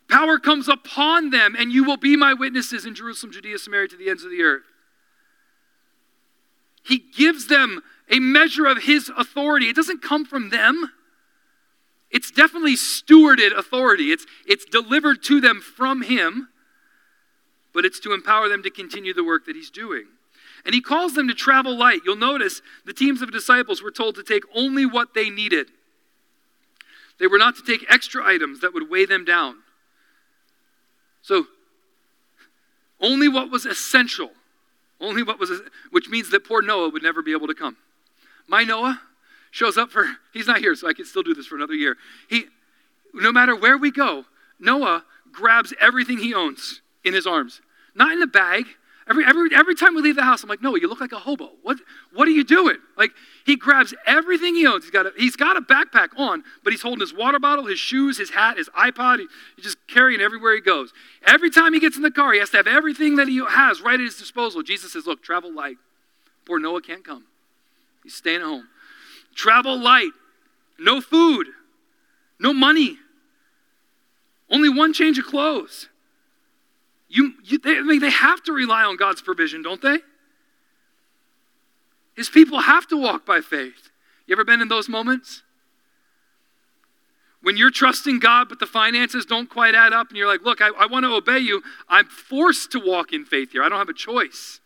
power 0.08 0.38
comes 0.38 0.66
upon 0.66 1.28
them, 1.28 1.54
and 1.58 1.70
you 1.70 1.84
will 1.84 1.98
be 1.98 2.16
my 2.16 2.32
witnesses 2.32 2.86
in 2.86 2.94
Jerusalem, 2.94 3.32
Judea, 3.32 3.58
Samaria, 3.58 3.88
to 3.88 3.98
the 3.98 4.08
ends 4.08 4.24
of 4.24 4.30
the 4.30 4.40
earth. 4.40 4.62
He 6.82 6.96
gives 6.98 7.48
them 7.48 7.82
a 8.10 8.18
measure 8.18 8.64
of 8.64 8.84
His 8.84 9.10
authority. 9.14 9.66
It 9.66 9.76
doesn't 9.76 10.00
come 10.00 10.24
from 10.24 10.48
them. 10.48 10.92
It's 12.10 12.30
definitely 12.30 12.76
stewarded 12.76 13.54
authority. 13.54 14.10
It's, 14.10 14.24
it's 14.46 14.64
delivered 14.64 15.22
to 15.24 15.42
them 15.42 15.60
from 15.60 16.00
Him, 16.00 16.48
but 17.74 17.84
it's 17.84 18.00
to 18.00 18.14
empower 18.14 18.48
them 18.48 18.62
to 18.62 18.70
continue 18.70 19.12
the 19.12 19.22
work 19.22 19.44
that 19.44 19.54
He's 19.54 19.70
doing. 19.70 20.06
And 20.66 20.74
he 20.74 20.80
calls 20.80 21.14
them 21.14 21.28
to 21.28 21.34
travel 21.34 21.78
light. 21.78 22.00
You'll 22.04 22.16
notice 22.16 22.60
the 22.84 22.92
teams 22.92 23.22
of 23.22 23.30
disciples 23.30 23.82
were 23.82 23.92
told 23.92 24.16
to 24.16 24.24
take 24.24 24.42
only 24.54 24.84
what 24.84 25.14
they 25.14 25.30
needed. 25.30 25.68
They 27.20 27.28
were 27.28 27.38
not 27.38 27.54
to 27.56 27.62
take 27.62 27.86
extra 27.88 28.26
items 28.26 28.60
that 28.60 28.74
would 28.74 28.90
weigh 28.90 29.06
them 29.06 29.24
down. 29.24 29.58
So, 31.22 31.46
only 33.00 33.28
what 33.28 33.50
was 33.50 33.64
essential. 33.64 34.30
Only 35.00 35.22
what 35.22 35.38
was, 35.38 35.50
which 35.90 36.08
means 36.08 36.30
that 36.30 36.44
poor 36.44 36.62
Noah 36.62 36.88
would 36.88 37.02
never 37.02 37.22
be 37.22 37.32
able 37.32 37.46
to 37.46 37.54
come. 37.54 37.76
My 38.48 38.64
Noah 38.64 39.00
shows 39.52 39.78
up 39.78 39.90
for, 39.90 40.06
he's 40.32 40.46
not 40.46 40.58
here, 40.58 40.74
so 40.74 40.88
I 40.88 40.94
can 40.94 41.04
still 41.04 41.22
do 41.22 41.34
this 41.34 41.46
for 41.46 41.54
another 41.54 41.74
year. 41.74 41.96
He, 42.28 42.46
no 43.14 43.30
matter 43.30 43.54
where 43.54 43.78
we 43.78 43.90
go, 43.90 44.24
Noah 44.58 45.04
grabs 45.30 45.72
everything 45.80 46.18
he 46.18 46.34
owns 46.34 46.80
in 47.04 47.14
his 47.14 47.26
arms. 47.26 47.60
Not 47.94 48.12
in 48.12 48.20
a 48.20 48.26
bag, 48.26 48.66
Every, 49.08 49.24
every, 49.24 49.50
every 49.54 49.76
time 49.76 49.94
we 49.94 50.02
leave 50.02 50.16
the 50.16 50.24
house, 50.24 50.42
I'm 50.42 50.48
like, 50.48 50.60
Noah, 50.60 50.80
you 50.80 50.88
look 50.88 51.00
like 51.00 51.12
a 51.12 51.18
hobo. 51.18 51.50
What, 51.62 51.78
what 52.12 52.26
are 52.26 52.32
you 52.32 52.42
doing? 52.42 52.78
Like, 52.96 53.12
he 53.44 53.54
grabs 53.54 53.94
everything 54.04 54.56
he 54.56 54.66
owns. 54.66 54.82
He's 54.82 54.90
got, 54.90 55.06
a, 55.06 55.12
he's 55.16 55.36
got 55.36 55.56
a 55.56 55.60
backpack 55.60 56.08
on, 56.18 56.42
but 56.64 56.72
he's 56.72 56.82
holding 56.82 57.00
his 57.00 57.14
water 57.14 57.38
bottle, 57.38 57.66
his 57.66 57.78
shoes, 57.78 58.18
his 58.18 58.30
hat, 58.30 58.58
his 58.58 58.68
iPod. 58.70 59.20
He, 59.20 59.26
he's 59.54 59.64
just 59.64 59.78
carrying 59.86 60.20
everywhere 60.20 60.54
he 60.56 60.60
goes. 60.60 60.92
Every 61.24 61.50
time 61.50 61.72
he 61.72 61.78
gets 61.78 61.96
in 61.96 62.02
the 62.02 62.10
car, 62.10 62.32
he 62.32 62.40
has 62.40 62.50
to 62.50 62.56
have 62.56 62.66
everything 62.66 63.14
that 63.16 63.28
he 63.28 63.40
has 63.48 63.80
right 63.80 63.94
at 63.94 64.00
his 64.00 64.16
disposal. 64.16 64.64
Jesus 64.64 64.92
says, 64.92 65.06
Look, 65.06 65.22
travel 65.22 65.54
light. 65.54 65.76
Poor 66.44 66.58
Noah 66.58 66.82
can't 66.82 67.04
come. 67.04 67.24
He's 68.02 68.14
staying 68.14 68.40
at 68.40 68.46
home. 68.46 68.66
Travel 69.36 69.78
light. 69.78 70.12
No 70.80 71.00
food. 71.00 71.46
No 72.40 72.52
money. 72.52 72.98
Only 74.50 74.68
one 74.68 74.92
change 74.92 75.16
of 75.18 75.26
clothes. 75.26 75.88
You, 77.08 77.34
you 77.44 77.58
they, 77.58 77.78
I 77.78 77.82
mean, 77.82 78.00
they 78.00 78.10
have 78.10 78.42
to 78.44 78.52
rely 78.52 78.84
on 78.84 78.96
God's 78.96 79.22
provision, 79.22 79.62
don't 79.62 79.80
they? 79.80 79.98
His 82.14 82.28
people 82.28 82.60
have 82.60 82.86
to 82.88 82.96
walk 82.96 83.26
by 83.26 83.40
faith. 83.40 83.90
You 84.26 84.34
ever 84.34 84.44
been 84.44 84.60
in 84.60 84.68
those 84.68 84.88
moments? 84.88 85.42
When 87.42 87.56
you're 87.56 87.70
trusting 87.70 88.18
God, 88.18 88.48
but 88.48 88.58
the 88.58 88.66
finances 88.66 89.24
don't 89.24 89.48
quite 89.48 89.74
add 89.74 89.92
up, 89.92 90.08
and 90.08 90.16
you're 90.16 90.26
like, 90.26 90.42
look, 90.42 90.60
I, 90.60 90.70
I 90.78 90.86
want 90.86 91.04
to 91.04 91.14
obey 91.14 91.38
you. 91.38 91.62
I'm 91.88 92.06
forced 92.06 92.72
to 92.72 92.80
walk 92.80 93.12
in 93.12 93.24
faith 93.24 93.52
here. 93.52 93.62
I 93.62 93.68
don't 93.68 93.78
have 93.78 93.88
a 93.88 93.94
choice. 93.94 94.60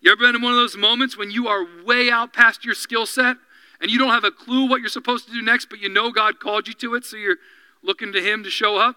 You 0.00 0.12
ever 0.12 0.20
been 0.20 0.36
in 0.36 0.42
one 0.42 0.52
of 0.52 0.58
those 0.58 0.76
moments 0.76 1.18
when 1.18 1.30
you 1.30 1.48
are 1.48 1.66
way 1.84 2.10
out 2.10 2.32
past 2.32 2.64
your 2.64 2.74
skill 2.74 3.06
set 3.06 3.36
and 3.80 3.90
you 3.90 3.98
don't 3.98 4.10
have 4.10 4.24
a 4.24 4.30
clue 4.30 4.68
what 4.68 4.80
you're 4.80 4.88
supposed 4.88 5.26
to 5.26 5.32
do 5.32 5.42
next, 5.42 5.68
but 5.68 5.80
you 5.80 5.88
know 5.88 6.10
God 6.10 6.40
called 6.40 6.68
you 6.68 6.74
to 6.74 6.94
it, 6.94 7.04
so 7.04 7.16
you're 7.16 7.36
looking 7.82 8.12
to 8.12 8.22
Him 8.22 8.44
to 8.44 8.50
show 8.50 8.76
up? 8.76 8.96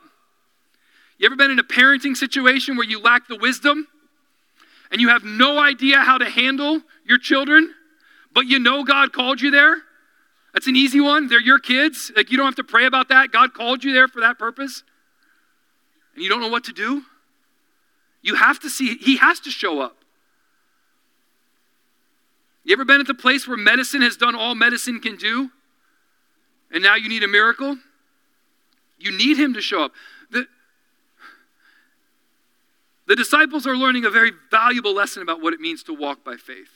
You 1.19 1.25
ever 1.25 1.35
been 1.35 1.51
in 1.51 1.59
a 1.59 1.63
parenting 1.63 2.15
situation 2.15 2.77
where 2.77 2.87
you 2.87 3.01
lack 3.01 3.27
the 3.27 3.35
wisdom 3.35 3.87
and 4.89 5.01
you 5.01 5.09
have 5.09 5.23
no 5.25 5.59
idea 5.59 5.99
how 5.99 6.17
to 6.17 6.25
handle 6.25 6.81
your 7.05 7.17
children, 7.17 7.75
but 8.33 8.45
you 8.45 8.57
know 8.57 8.85
God 8.85 9.11
called 9.11 9.41
you 9.41 9.51
there? 9.51 9.75
That's 10.53 10.67
an 10.67 10.77
easy 10.77 11.01
one. 11.01 11.27
They're 11.27 11.41
your 11.41 11.59
kids. 11.59 12.09
Like 12.15 12.31
you 12.31 12.37
don't 12.37 12.45
have 12.45 12.55
to 12.55 12.63
pray 12.63 12.85
about 12.85 13.09
that. 13.09 13.31
God 13.31 13.53
called 13.53 13.83
you 13.83 13.91
there 13.91 14.07
for 14.07 14.21
that 14.21 14.39
purpose. 14.39 14.83
And 16.15 16.23
you 16.23 16.29
don't 16.29 16.39
know 16.39 16.47
what 16.47 16.63
to 16.63 16.73
do? 16.73 17.03
You 18.21 18.35
have 18.35 18.59
to 18.61 18.69
see, 18.69 18.95
He 18.95 19.17
has 19.17 19.41
to 19.41 19.51
show 19.51 19.81
up. 19.81 19.97
You 22.63 22.73
ever 22.73 22.85
been 22.85 23.01
at 23.01 23.07
the 23.07 23.13
place 23.13 23.45
where 23.45 23.57
medicine 23.57 24.01
has 24.03 24.15
done 24.15 24.35
all 24.35 24.55
medicine 24.55 25.01
can 25.01 25.17
do? 25.17 25.49
And 26.71 26.81
now 26.81 26.95
you 26.95 27.09
need 27.09 27.23
a 27.23 27.27
miracle? 27.27 27.77
You 28.97 29.11
need 29.11 29.37
Him 29.37 29.53
to 29.55 29.61
show 29.61 29.83
up. 29.83 29.91
The, 30.31 30.47
the 33.09 33.15
disciples 33.15 33.65
are 33.65 33.75
learning 33.75 34.05
a 34.05 34.11
very 34.11 34.31
valuable 34.51 34.93
lesson 34.93 35.23
about 35.23 35.41
what 35.41 35.51
it 35.51 35.59
means 35.59 35.81
to 35.81 35.93
walk 35.95 36.23
by 36.23 36.35
faith. 36.35 36.69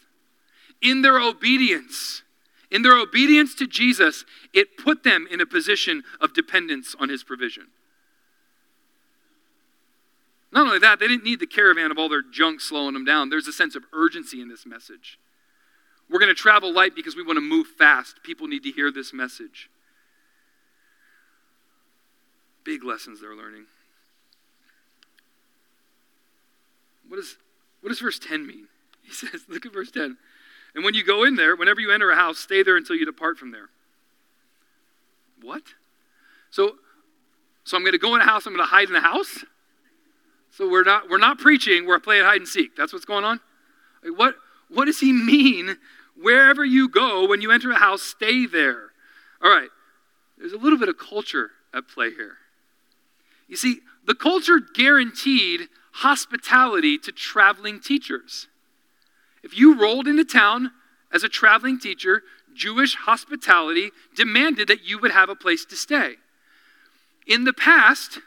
In 0.82 1.04
their 1.04 1.19
obedience, 1.19 2.24
in 2.72 2.82
their 2.82 2.98
obedience 2.98 3.54
to 3.54 3.67
Jesus, 3.67 4.26
it 4.52 4.76
put 4.76 5.04
them 5.04 5.28
in 5.30 5.39
a 5.41 5.46
position 5.46 6.04
of 6.19 6.34
dependence 6.34 6.96
on 7.00 7.10
his 7.10 7.24
provision. 7.24 7.67
Not 10.52 10.65
only 10.65 10.80
that, 10.80 11.00
they 11.00 11.08
didn't 11.08 11.24
need 11.24 11.39
the 11.39 11.46
caravan 11.46 11.91
of 11.91 12.00
all 12.00 12.10
their 12.10 12.24
junk 12.24 12.62
slowing 12.62 12.96
them 12.96 13.06
down. 13.06 13.30
There's 13.30 13.48
a 13.48 13.54
sense 13.54 13.76
of 13.76 13.84
urgency 13.93 14.41
in 14.41 14.50
this 14.50 14.65
message. 14.65 15.19
We're 16.10 16.19
going 16.19 16.30
to 16.30 16.36
travel 16.36 16.74
light 16.74 16.96
because 16.96 17.15
we 17.15 17.24
want 17.24 17.38
to 17.38 17.41
move 17.41 17.67
fast. 17.67 18.24
People 18.24 18.48
need 18.48 18.63
to 18.63 18.72
hear 18.72 18.91
this 18.91 19.13
message. 19.13 19.69
Big 22.63 22.84
lessons 22.84 23.22
they're 23.22 23.36
learning. 23.36 23.65
What, 27.08 27.20
is, 27.20 27.38
what 27.82 27.89
does 27.89 28.00
verse 28.00 28.20
10 28.20 28.46
mean? 28.46 28.68
He 29.06 29.12
says, 29.12 29.44
look 29.50 29.66
at 29.66 29.74
verse 29.74 29.92
10. 29.92 30.18
And 30.76 30.84
when 30.86 30.94
you 30.94 31.04
go 31.04 31.26
in 31.26 31.36
there, 31.36 31.58
whenever 31.58 31.82
you 31.82 31.92
enter 31.92 32.10
a 32.10 32.16
house, 32.16 32.39
stay 32.39 32.63
there 32.63 32.78
until 32.78 32.96
you 32.96 33.06
depart 33.06 33.38
from 33.38 33.52
there. 33.52 33.70
What? 35.42 35.63
So, 36.52 36.76
so 37.66 37.76
I'm 37.76 37.84
going 37.84 37.92
to 37.92 38.00
go 38.00 38.16
in 38.16 38.22
a 38.22 38.26
house, 38.26 38.46
I'm 38.46 38.54
going 38.54 38.66
to 38.66 38.72
hide 38.72 38.89
in 38.89 38.96
a 38.96 39.02
house? 39.02 39.44
So 40.52 40.70
we're 40.70 40.84
not, 40.84 41.10
we're 41.10 41.18
not 41.18 41.39
preaching, 41.39 41.86
we're 41.86 42.00
playing 42.00 42.24
hide 42.24 42.38
and 42.38 42.48
seek. 42.48 42.76
That's 42.76 42.94
what's 42.94 43.06
going 43.06 43.26
on? 43.26 43.39
Like 44.04 44.18
what, 44.18 44.36
what 44.70 44.86
does 44.86 45.00
he 45.00 45.12
mean? 45.12 45.78
Wherever 46.16 46.63
you 46.63 46.88
go, 46.88 47.28
when 47.28 47.42
you 47.42 47.52
enter 47.52 47.72
a 47.72 47.76
house, 47.78 48.02
stay 48.02 48.46
there. 48.46 48.92
All 49.42 49.50
right, 49.50 49.70
there's 50.38 50.54
a 50.54 50.58
little 50.58 50.80
bit 50.80 50.89
of 50.89 50.98
culture 50.98 51.52
at 51.74 51.88
play 51.88 52.12
here. 52.12 52.38
You 53.48 53.58
see, 53.58 53.80
the 54.06 54.16
culture 54.16 54.60
guaranteed 54.60 55.68
hospitality 55.94 56.98
to 56.98 57.12
traveling 57.12 57.80
teachers. 57.80 58.48
If 59.44 59.58
you 59.58 59.80
rolled 59.80 60.08
into 60.08 60.26
town 60.26 60.72
as 61.12 61.24
a 61.24 61.30
traveling 61.30 61.80
teacher, 61.80 62.24
Jewish 62.54 62.96
hospitality 62.96 63.92
demanded 64.16 64.68
that 64.68 64.84
you 64.84 65.00
would 65.00 65.12
have 65.12 65.30
a 65.30 65.36
place 65.36 65.66
to 65.66 65.76
stay. 65.76 66.16
In 67.28 67.44
the 67.44 67.54
past, 67.54 68.20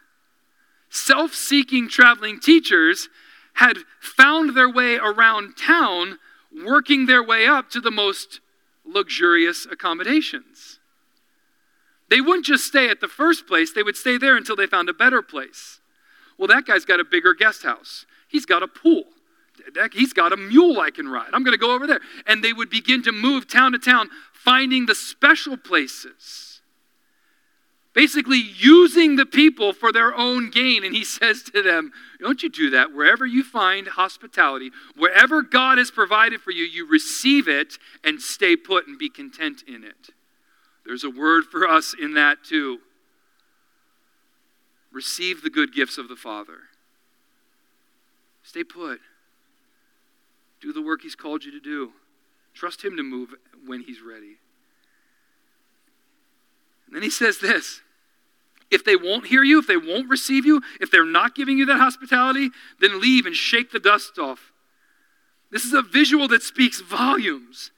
self 0.90 1.34
seeking 1.34 1.88
traveling 1.88 2.40
teachers 2.40 3.08
had 3.54 3.78
found 4.00 4.56
their 4.56 4.70
way 4.70 4.96
around 4.96 5.56
town, 5.56 6.18
working 6.64 7.06
their 7.06 7.22
way 7.22 7.46
up 7.46 7.70
to 7.70 7.80
the 7.80 7.90
most 7.90 8.40
luxurious 8.84 9.66
accommodations. 9.66 10.78
They 12.08 12.20
wouldn't 12.20 12.46
just 12.46 12.64
stay 12.64 12.88
at 12.88 13.00
the 13.00 13.08
first 13.08 13.46
place, 13.46 13.72
they 13.72 13.82
would 13.82 13.96
stay 13.96 14.18
there 14.18 14.36
until 14.36 14.56
they 14.56 14.66
found 14.66 14.88
a 14.88 14.94
better 14.94 15.22
place. 15.22 15.80
Well, 16.38 16.48
that 16.48 16.66
guy's 16.66 16.84
got 16.84 17.00
a 17.00 17.04
bigger 17.04 17.34
guest 17.34 17.62
house. 17.62 18.06
He's 18.28 18.46
got 18.46 18.62
a 18.62 18.68
pool. 18.68 19.04
He's 19.92 20.12
got 20.12 20.32
a 20.32 20.36
mule 20.36 20.80
I 20.80 20.90
can 20.90 21.08
ride. 21.08 21.30
I'm 21.32 21.42
going 21.42 21.56
to 21.56 21.58
go 21.58 21.74
over 21.74 21.86
there. 21.86 22.00
And 22.26 22.42
they 22.42 22.52
would 22.52 22.70
begin 22.70 23.02
to 23.04 23.12
move 23.12 23.48
town 23.48 23.72
to 23.72 23.78
town, 23.78 24.10
finding 24.32 24.86
the 24.86 24.94
special 24.94 25.56
places. 25.56 26.60
Basically, 27.94 28.36
using 28.38 29.16
the 29.16 29.24
people 29.24 29.72
for 29.72 29.90
their 29.90 30.14
own 30.14 30.50
gain. 30.50 30.84
And 30.84 30.94
he 30.94 31.04
says 31.04 31.42
to 31.44 31.62
them, 31.62 31.92
Don't 32.20 32.42
you 32.42 32.50
do 32.50 32.70
that. 32.70 32.92
Wherever 32.92 33.24
you 33.24 33.42
find 33.42 33.88
hospitality, 33.88 34.70
wherever 34.96 35.42
God 35.42 35.78
has 35.78 35.90
provided 35.90 36.42
for 36.42 36.50
you, 36.50 36.64
you 36.64 36.86
receive 36.86 37.48
it 37.48 37.78
and 38.04 38.20
stay 38.20 38.54
put 38.54 38.86
and 38.86 38.98
be 38.98 39.08
content 39.08 39.64
in 39.66 39.82
it. 39.82 40.10
There's 40.84 41.04
a 41.04 41.10
word 41.10 41.44
for 41.46 41.66
us 41.66 41.94
in 41.98 42.14
that 42.14 42.44
too. 42.44 42.78
Receive 44.96 45.42
the 45.42 45.50
good 45.50 45.74
gifts 45.74 45.98
of 45.98 46.08
the 46.08 46.16
Father. 46.16 46.70
Stay 48.42 48.64
put. 48.64 48.98
Do 50.62 50.72
the 50.72 50.80
work 50.80 51.02
He's 51.02 51.14
called 51.14 51.44
you 51.44 51.50
to 51.50 51.60
do. 51.60 51.92
Trust 52.54 52.82
Him 52.82 52.96
to 52.96 53.02
move 53.02 53.34
when 53.66 53.82
He's 53.82 54.00
ready. 54.00 54.38
And 56.86 56.94
then 56.94 57.02
He 57.02 57.10
says 57.10 57.40
this 57.40 57.82
if 58.70 58.86
they 58.86 58.96
won't 58.96 59.26
hear 59.26 59.42
you, 59.42 59.58
if 59.58 59.66
they 59.66 59.76
won't 59.76 60.08
receive 60.08 60.46
you, 60.46 60.62
if 60.80 60.90
they're 60.90 61.04
not 61.04 61.34
giving 61.34 61.58
you 61.58 61.66
that 61.66 61.76
hospitality, 61.76 62.48
then 62.80 62.98
leave 62.98 63.26
and 63.26 63.36
shake 63.36 63.72
the 63.72 63.78
dust 63.78 64.18
off. 64.18 64.50
This 65.50 65.66
is 65.66 65.74
a 65.74 65.82
visual 65.82 66.26
that 66.28 66.42
speaks 66.42 66.80
volumes. 66.80 67.70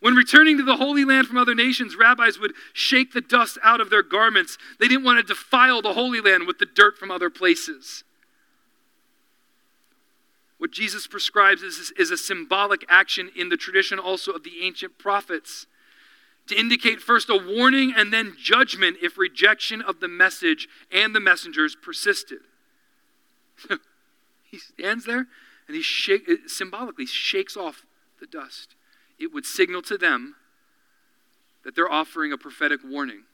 When 0.00 0.14
returning 0.14 0.56
to 0.56 0.64
the 0.64 0.76
Holy 0.76 1.04
Land 1.04 1.26
from 1.26 1.36
other 1.36 1.54
nations, 1.54 1.94
rabbis 1.94 2.38
would 2.38 2.54
shake 2.72 3.12
the 3.12 3.20
dust 3.20 3.58
out 3.62 3.80
of 3.80 3.90
their 3.90 4.02
garments. 4.02 4.56
They 4.78 4.88
didn't 4.88 5.04
want 5.04 5.18
to 5.18 5.34
defile 5.34 5.82
the 5.82 5.92
Holy 5.92 6.20
Land 6.20 6.46
with 6.46 6.58
the 6.58 6.66
dirt 6.66 6.96
from 6.98 7.10
other 7.10 7.28
places. 7.28 8.02
What 10.56 10.72
Jesus 10.72 11.06
prescribes 11.06 11.62
is, 11.62 11.92
is 11.98 12.10
a 12.10 12.16
symbolic 12.16 12.84
action 12.88 13.30
in 13.36 13.50
the 13.50 13.56
tradition 13.56 13.98
also 13.98 14.32
of 14.32 14.42
the 14.42 14.62
ancient 14.62 14.98
prophets 14.98 15.66
to 16.46 16.58
indicate 16.58 17.00
first 17.00 17.30
a 17.30 17.36
warning 17.36 17.92
and 17.96 18.12
then 18.12 18.34
judgment 18.38 18.96
if 19.00 19.16
rejection 19.16 19.80
of 19.80 20.00
the 20.00 20.08
message 20.08 20.68
and 20.90 21.14
the 21.14 21.20
messengers 21.20 21.76
persisted. 21.76 22.40
he 24.50 24.58
stands 24.58 25.04
there 25.04 25.26
and 25.66 25.76
he 25.76 25.82
shake, 25.82 26.28
symbolically 26.46 27.06
shakes 27.06 27.56
off 27.56 27.86
the 28.18 28.26
dust. 28.26 28.74
It 29.20 29.32
would 29.32 29.44
signal 29.44 29.82
to 29.82 29.98
them 29.98 30.34
that 31.64 31.76
they're 31.76 31.90
offering 31.90 32.32
a 32.32 32.38
prophetic 32.38 32.80
warning. 32.82 33.24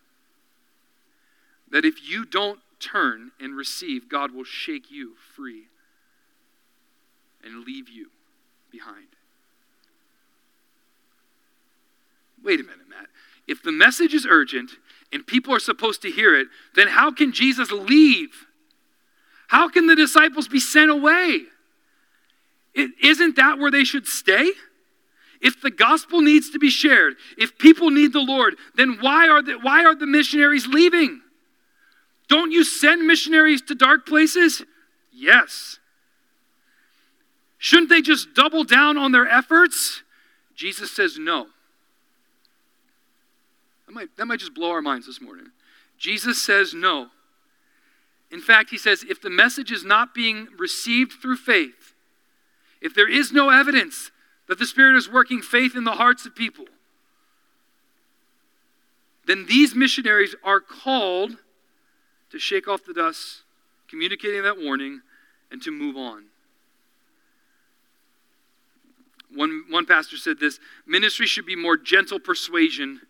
That 1.70 1.85
if 1.85 2.09
you 2.09 2.25
don't 2.25 2.59
turn 2.81 3.31
and 3.40 3.57
receive, 3.57 4.09
God 4.09 4.33
will 4.33 4.44
shake 4.44 4.90
you 4.90 5.14
free 5.35 5.68
and 7.42 7.64
leave 7.64 7.88
you 7.88 8.11
behind. 8.70 9.07
Wait 12.42 12.61
a 12.61 12.64
minute, 12.64 12.88
Matt. 12.88 13.07
If 13.46 13.62
the 13.62 13.72
message 13.72 14.12
is 14.12 14.27
urgent 14.29 14.72
and 15.12 15.27
people 15.27 15.55
are 15.55 15.61
supposed 15.61 16.03
to 16.03 16.11
hear 16.11 16.35
it, 16.38 16.49
then 16.75 16.88
how 16.88 17.12
can 17.12 17.33
Jesus 17.33 17.70
leave? 17.70 18.46
How 19.49 19.68
can 19.68 19.87
the 19.87 19.96
disciples 19.96 20.49
be 20.49 20.61
sent 20.61 20.90
away? 20.90 21.44
is 22.75 22.90
isn't 23.03 23.37
that 23.37 23.59
where 23.59 23.70
they 23.70 23.85
should 23.85 24.07
stay? 24.07 24.51
If 25.40 25.61
the 25.61 25.70
gospel 25.70 26.20
needs 26.20 26.51
to 26.51 26.59
be 26.59 26.70
shared, 26.70 27.16
if 27.37 27.59
people 27.59 27.90
need 27.90 28.12
the 28.12 28.20
Lord, 28.20 28.57
then 28.75 28.99
why 29.01 29.29
are 29.29 29.42
the, 29.42 29.55
why 29.55 29.85
are 29.85 29.94
the 29.94 30.07
missionaries 30.07 30.66
leaving? 30.66 31.20
Don't 32.29 32.51
you 32.51 32.64
send 32.64 33.07
missionaries 33.07 33.62
to 33.62 33.75
dark 33.75 34.07
places? 34.07 34.62
Yes. 35.12 35.79
Shouldn't 37.59 37.88
they 37.88 38.03
just 38.03 38.35
double 38.35 38.64
down 38.64 38.96
on 38.96 39.12
their 39.12 39.29
efforts? 39.29 40.03
Jesus 40.55 40.90
says 40.94 41.18
no. 41.18 41.46
That 43.87 43.92
might, 43.92 44.16
that 44.16 44.27
might 44.27 44.40
just 44.40 44.55
blow 44.55 44.70
our 44.70 44.83
minds 44.83 45.07
this 45.07 45.20
morning. 45.20 45.49
Jesus 45.99 46.42
says 46.42 46.75
no. 46.75 47.09
In 48.31 48.40
fact, 48.40 48.70
he 48.70 48.79
says 48.79 49.05
if 49.09 49.20
the 49.20 49.31
message 49.31 49.70
is 49.70 49.85
not 49.85 50.14
being 50.14 50.49
received 50.59 51.12
through 51.12 51.37
faith, 51.37 51.94
if 52.81 52.94
there 52.94 53.11
is 53.11 53.33
no 53.33 53.51
evidence 53.51 54.11
that 54.49 54.59
the 54.59 54.67
Spirit 54.67 54.97
is 54.97 55.11
working 55.11 55.43
faith 55.43 55.75
in 55.77 55.85
the 55.85 55.93
hearts 55.93 56.27
of 56.27 56.35
people, 56.35 56.67
then 59.27 59.47
these 59.47 59.75
missionaries 59.75 60.35
are 60.45 60.61
called 60.61 61.37
to 62.31 62.39
shake 62.39 62.69
off 62.69 62.85
the 62.85 62.95
dust, 62.95 63.43
communicating 63.89 64.43
that 64.43 64.59
warning, 64.59 65.01
and 65.51 65.63
to 65.63 65.71
move 65.71 65.97
on. 65.97 66.25
One, 69.35 69.65
one 69.69 69.87
pastor 69.87 70.17
said 70.17 70.39
this 70.39 70.61
ministry 70.87 71.27
should 71.27 71.47
be 71.47 71.57
more 71.57 71.77
gentle 71.77 72.21
persuasion 72.21 73.01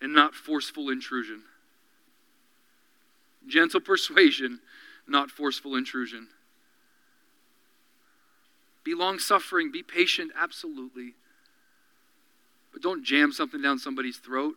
and 0.00 0.14
not 0.14 0.34
forceful 0.34 0.90
intrusion. 0.90 1.42
Gentle 3.46 3.80
persuasion, 3.80 4.60
not 5.06 5.30
forceful 5.30 5.74
intrusion. 5.74 6.28
Be 8.84 8.94
long 8.94 9.18
suffering, 9.18 9.72
be 9.72 9.82
patient, 9.82 10.32
absolutely. 10.38 11.14
But 12.72 12.82
don't 12.82 13.04
jam 13.04 13.32
something 13.32 13.62
down 13.62 13.78
somebody's 13.78 14.18
throat. 14.18 14.56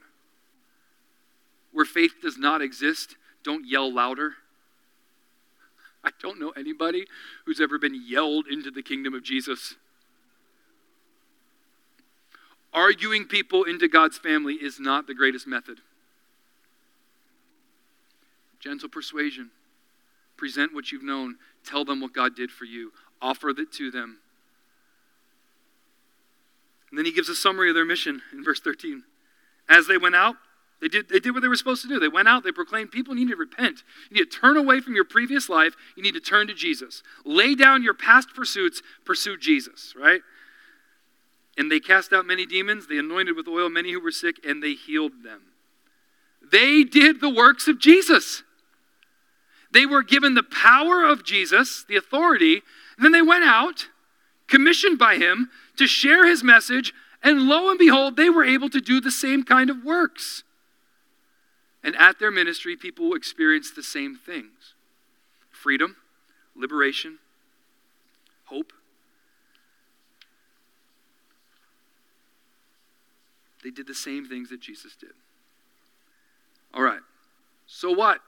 Where 1.71 1.85
faith 1.85 2.15
does 2.21 2.37
not 2.37 2.61
exist, 2.61 3.15
don't 3.43 3.65
yell 3.65 3.91
louder. 3.91 4.33
I 6.03 6.09
don't 6.21 6.39
know 6.39 6.49
anybody 6.51 7.05
who's 7.45 7.61
ever 7.61 7.79
been 7.79 7.99
yelled 8.05 8.47
into 8.47 8.69
the 8.69 8.83
kingdom 8.83 9.13
of 9.13 9.23
Jesus. 9.23 9.75
Arguing 12.73 13.25
people 13.25 13.63
into 13.63 13.87
God's 13.87 14.17
family 14.17 14.55
is 14.55 14.79
not 14.79 15.07
the 15.07 15.13
greatest 15.13 15.47
method. 15.47 15.79
Gentle 18.59 18.89
persuasion. 18.89 19.51
Present 20.35 20.73
what 20.73 20.91
you've 20.91 21.03
known. 21.03 21.37
Tell 21.65 21.85
them 21.85 22.01
what 22.01 22.13
God 22.13 22.35
did 22.35 22.51
for 22.51 22.65
you. 22.65 22.91
Offer 23.21 23.49
it 23.49 23.71
to 23.73 23.91
them. 23.91 24.19
And 26.89 26.97
then 26.97 27.05
he 27.05 27.11
gives 27.11 27.29
a 27.29 27.35
summary 27.35 27.69
of 27.69 27.75
their 27.75 27.85
mission 27.85 28.21
in 28.31 28.43
verse 28.43 28.59
13. 28.59 29.03
As 29.69 29.87
they 29.87 29.97
went 29.97 30.15
out, 30.15 30.35
they 30.79 30.87
did, 30.87 31.09
they 31.09 31.19
did 31.19 31.31
what 31.31 31.41
they 31.41 31.47
were 31.47 31.55
supposed 31.55 31.81
to 31.81 31.87
do. 31.87 31.99
They 31.99 32.07
went 32.07 32.27
out, 32.27 32.43
they 32.43 32.51
proclaimed 32.51 32.91
people 32.91 33.15
need 33.15 33.29
to 33.29 33.35
repent. 33.35 33.83
You 34.09 34.17
need 34.17 34.31
to 34.31 34.39
turn 34.39 34.57
away 34.57 34.79
from 34.79 34.93
your 34.93 35.03
previous 35.03 35.49
life. 35.49 35.73
You 35.95 36.03
need 36.03 36.13
to 36.13 36.19
turn 36.19 36.47
to 36.47 36.53
Jesus. 36.53 37.01
Lay 37.25 37.55
down 37.55 37.83
your 37.83 37.95
past 37.95 38.29
pursuits, 38.35 38.81
pursue 39.03 39.37
Jesus, 39.37 39.93
right? 39.99 40.21
And 41.57 41.71
they 41.71 41.79
cast 41.79 42.13
out 42.13 42.27
many 42.27 42.45
demons, 42.45 42.87
they 42.87 42.99
anointed 42.99 43.35
with 43.35 43.47
oil 43.47 43.69
many 43.69 43.91
who 43.91 43.99
were 43.99 44.11
sick, 44.11 44.35
and 44.45 44.61
they 44.61 44.73
healed 44.73 45.23
them. 45.23 45.41
They 46.51 46.83
did 46.83 47.19
the 47.19 47.29
works 47.29 47.67
of 47.67 47.79
Jesus. 47.79 48.43
They 49.71 49.85
were 49.85 50.03
given 50.03 50.35
the 50.35 50.43
power 50.43 51.03
of 51.03 51.25
Jesus, 51.25 51.83
the 51.87 51.97
authority, 51.97 52.61
then 52.97 53.11
they 53.11 53.21
went 53.21 53.43
out, 53.43 53.87
commissioned 54.47 54.97
by 54.97 55.15
him, 55.15 55.49
to 55.77 55.87
share 55.87 56.27
his 56.27 56.43
message, 56.43 56.93
and 57.23 57.47
lo 57.47 57.69
and 57.69 57.79
behold, 57.79 58.15
they 58.15 58.29
were 58.29 58.43
able 58.43 58.69
to 58.69 58.81
do 58.81 58.99
the 58.99 59.11
same 59.11 59.43
kind 59.43 59.69
of 59.69 59.83
works. 59.83 60.43
And 61.83 61.95
at 61.95 62.19
their 62.19 62.31
ministry, 62.31 62.75
people 62.75 63.13
experienced 63.13 63.75
the 63.75 63.83
same 63.83 64.15
things 64.15 64.73
freedom, 65.51 65.95
liberation, 66.55 67.19
hope, 68.45 68.73
They 73.67 73.71
did 73.71 73.85
the 73.85 73.93
same 73.93 74.25
things 74.25 74.49
that 74.49 74.61
Jesus 74.61 74.95
did. 74.95 75.11
All 76.73 76.83
right. 76.83 77.01
So 77.65 77.91
what? 77.91 78.21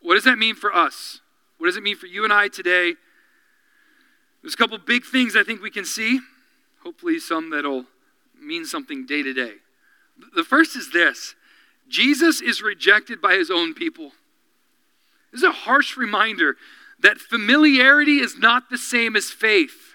What 0.00 0.14
does 0.14 0.24
that 0.24 0.38
mean 0.38 0.54
for 0.54 0.74
us? 0.74 1.20
What 1.58 1.66
does 1.66 1.76
it 1.76 1.82
mean 1.82 1.96
for 1.96 2.06
you 2.06 2.24
and 2.24 2.32
I 2.32 2.48
today? 2.48 2.94
There's 4.42 4.54
a 4.54 4.56
couple 4.56 4.78
big 4.78 5.04
things 5.04 5.36
I 5.36 5.42
think 5.42 5.62
we 5.62 5.70
can 5.70 5.84
see. 5.84 6.20
Hopefully, 6.82 7.18
some 7.18 7.50
that'll 7.50 7.84
mean 8.40 8.64
something 8.64 9.06
day 9.06 9.22
to 9.22 9.32
day. 9.32 9.54
The 10.34 10.44
first 10.44 10.76
is 10.76 10.90
this 10.90 11.34
Jesus 11.88 12.40
is 12.40 12.62
rejected 12.62 13.20
by 13.20 13.34
his 13.34 13.50
own 13.50 13.74
people. 13.74 14.12
This 15.32 15.42
is 15.42 15.48
a 15.48 15.52
harsh 15.52 15.96
reminder 15.96 16.56
that 17.00 17.18
familiarity 17.18 18.18
is 18.18 18.36
not 18.36 18.70
the 18.70 18.78
same 18.78 19.16
as 19.16 19.30
faith. 19.30 19.94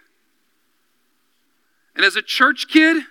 And 1.96 2.06
as 2.06 2.16
a 2.16 2.22
church 2.22 2.68
kid, 2.68 3.04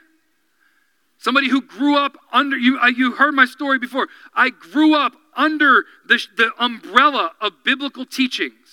Somebody 1.25 1.49
who 1.49 1.63
grew 1.63 1.97
up 1.97 2.19
under, 2.33 2.55
you, 2.55 2.79
uh, 2.79 2.89
you 2.89 3.13
heard 3.13 3.33
my 3.33 3.47
story 3.47 3.79
before. 3.79 4.09
I 4.35 4.51
grew 4.51 4.95
up 4.95 5.15
under 5.35 5.87
the, 6.07 6.21
the 6.37 6.51
umbrella 6.59 7.33
of 7.41 7.65
biblical 7.65 8.05
teachings. 8.05 8.64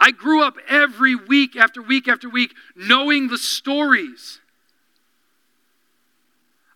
I 0.00 0.10
grew 0.10 0.42
up 0.42 0.56
every 0.66 1.14
week 1.14 1.56
after 1.56 1.82
week 1.82 2.08
after 2.08 2.28
week 2.28 2.54
knowing 2.74 3.28
the 3.28 3.38
stories. 3.38 4.40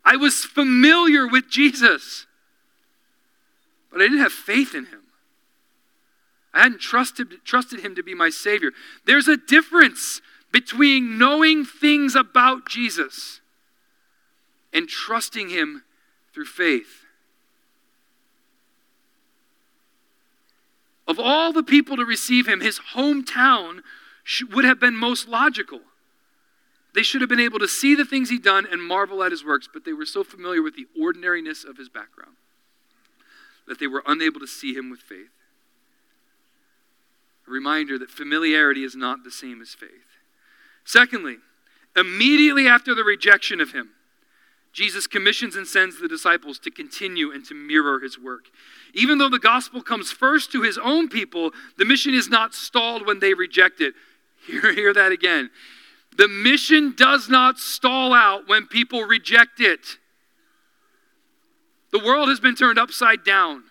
I 0.05 0.17
was 0.17 0.45
familiar 0.45 1.27
with 1.27 1.49
Jesus, 1.49 2.27
but 3.91 4.01
I 4.01 4.05
didn't 4.05 4.19
have 4.19 4.33
faith 4.33 4.75
in 4.75 4.87
him. 4.87 5.01
I 6.53 6.63
hadn't 6.63 6.81
trusted, 6.81 7.45
trusted 7.45 7.81
him 7.81 7.95
to 7.95 8.03
be 8.03 8.15
my 8.15 8.29
Savior. 8.29 8.73
There's 9.07 9.27
a 9.27 9.37
difference 9.37 10.21
between 10.55 11.19
knowing 11.19 11.65
things 11.65 12.15
about 12.15 12.69
Jesus 12.69 13.41
and 14.75 14.89
trusting 14.89 15.49
Him 15.49 15.85
through 16.33 16.45
faith. 16.45 17.04
Of 21.07 21.19
all 21.19 21.53
the 21.53 21.63
people 21.63 21.97
to 21.97 22.05
receive 22.05 22.49
Him, 22.49 22.61
His 22.61 22.81
hometown 22.95 23.83
would 24.53 24.65
have 24.65 24.81
been 24.81 24.97
most 24.97 25.29
logical. 25.29 25.81
They 26.95 27.03
should 27.03 27.21
have 27.21 27.31
been 27.31 27.41
able 27.41 27.59
to 27.59 27.69
see 27.69 27.95
the 27.95 28.05
things 28.05 28.31
He'd 28.31 28.43
done 28.43 28.67
and 28.71 28.83
marvel 28.83 29.23
at 29.23 29.33
His 29.33 29.45
works, 29.45 29.69
but 29.73 29.85
they 29.85 29.93
were 29.93 30.07
so 30.07 30.25
familiar 30.25 30.63
with 30.63 30.77
the 30.77 30.87
ordinariness 30.99 31.65
of 31.65 31.77
His 31.77 31.89
background 31.89 32.37
that 33.67 33.79
they 33.79 33.87
were 33.87 34.03
unable 34.07 34.41
to 34.41 34.47
see 34.47 34.75
Him 34.75 34.91
with 34.91 35.01
faith. 35.01 35.31
A 37.47 37.51
reminder 37.51 37.99
that 37.99 38.11
familiarity 38.11 38.85
is 38.85 38.95
not 38.95 39.25
the 39.25 39.31
same 39.31 39.61
as 39.61 39.75
faith. 39.75 39.91
Secondly, 40.85 41.39
immediately 41.97 42.67
after 42.67 42.95
the 42.95 43.05
rejection 43.05 43.61
of 43.61 43.73
Him, 43.73 43.91
Jesus 44.75 45.07
commissions 45.07 45.55
and 45.55 45.67
sends 45.67 46.01
the 46.01 46.09
disciples 46.09 46.59
to 46.59 46.71
continue 46.71 47.31
and 47.31 47.45
to 47.47 47.55
mirror 47.55 48.01
his 48.01 48.19
work. 48.19 48.47
Even 48.93 49.19
though 49.19 49.29
the 49.29 49.39
gospel 49.39 49.81
comes 49.81 50.11
first 50.11 50.51
to 50.51 50.63
his 50.63 50.77
own 50.77 51.09
people, 51.09 51.53
the 51.79 51.85
mission 51.85 52.13
is 52.13 52.29
not 52.29 52.55
stalled 52.55 53.07
when 53.07 53.21
they 53.21 53.35
reject 53.35 53.81
it. 53.81 53.95
Hear, 54.47 54.75
hear 54.75 54.93
that 54.93 55.11
again. 55.11 55.49
The 56.19 56.29
mission 56.29 56.93
does 56.95 57.31
not 57.31 57.59
stall 57.59 58.13
out 58.13 58.47
when 58.47 58.67
people 58.67 59.05
reject 59.05 59.59
it. 59.59 59.97
The 61.93 61.99
world 61.99 62.29
has 62.29 62.41
been 62.41 62.55
turned 62.55 62.79
upside 62.79 63.25
down. 63.25 63.63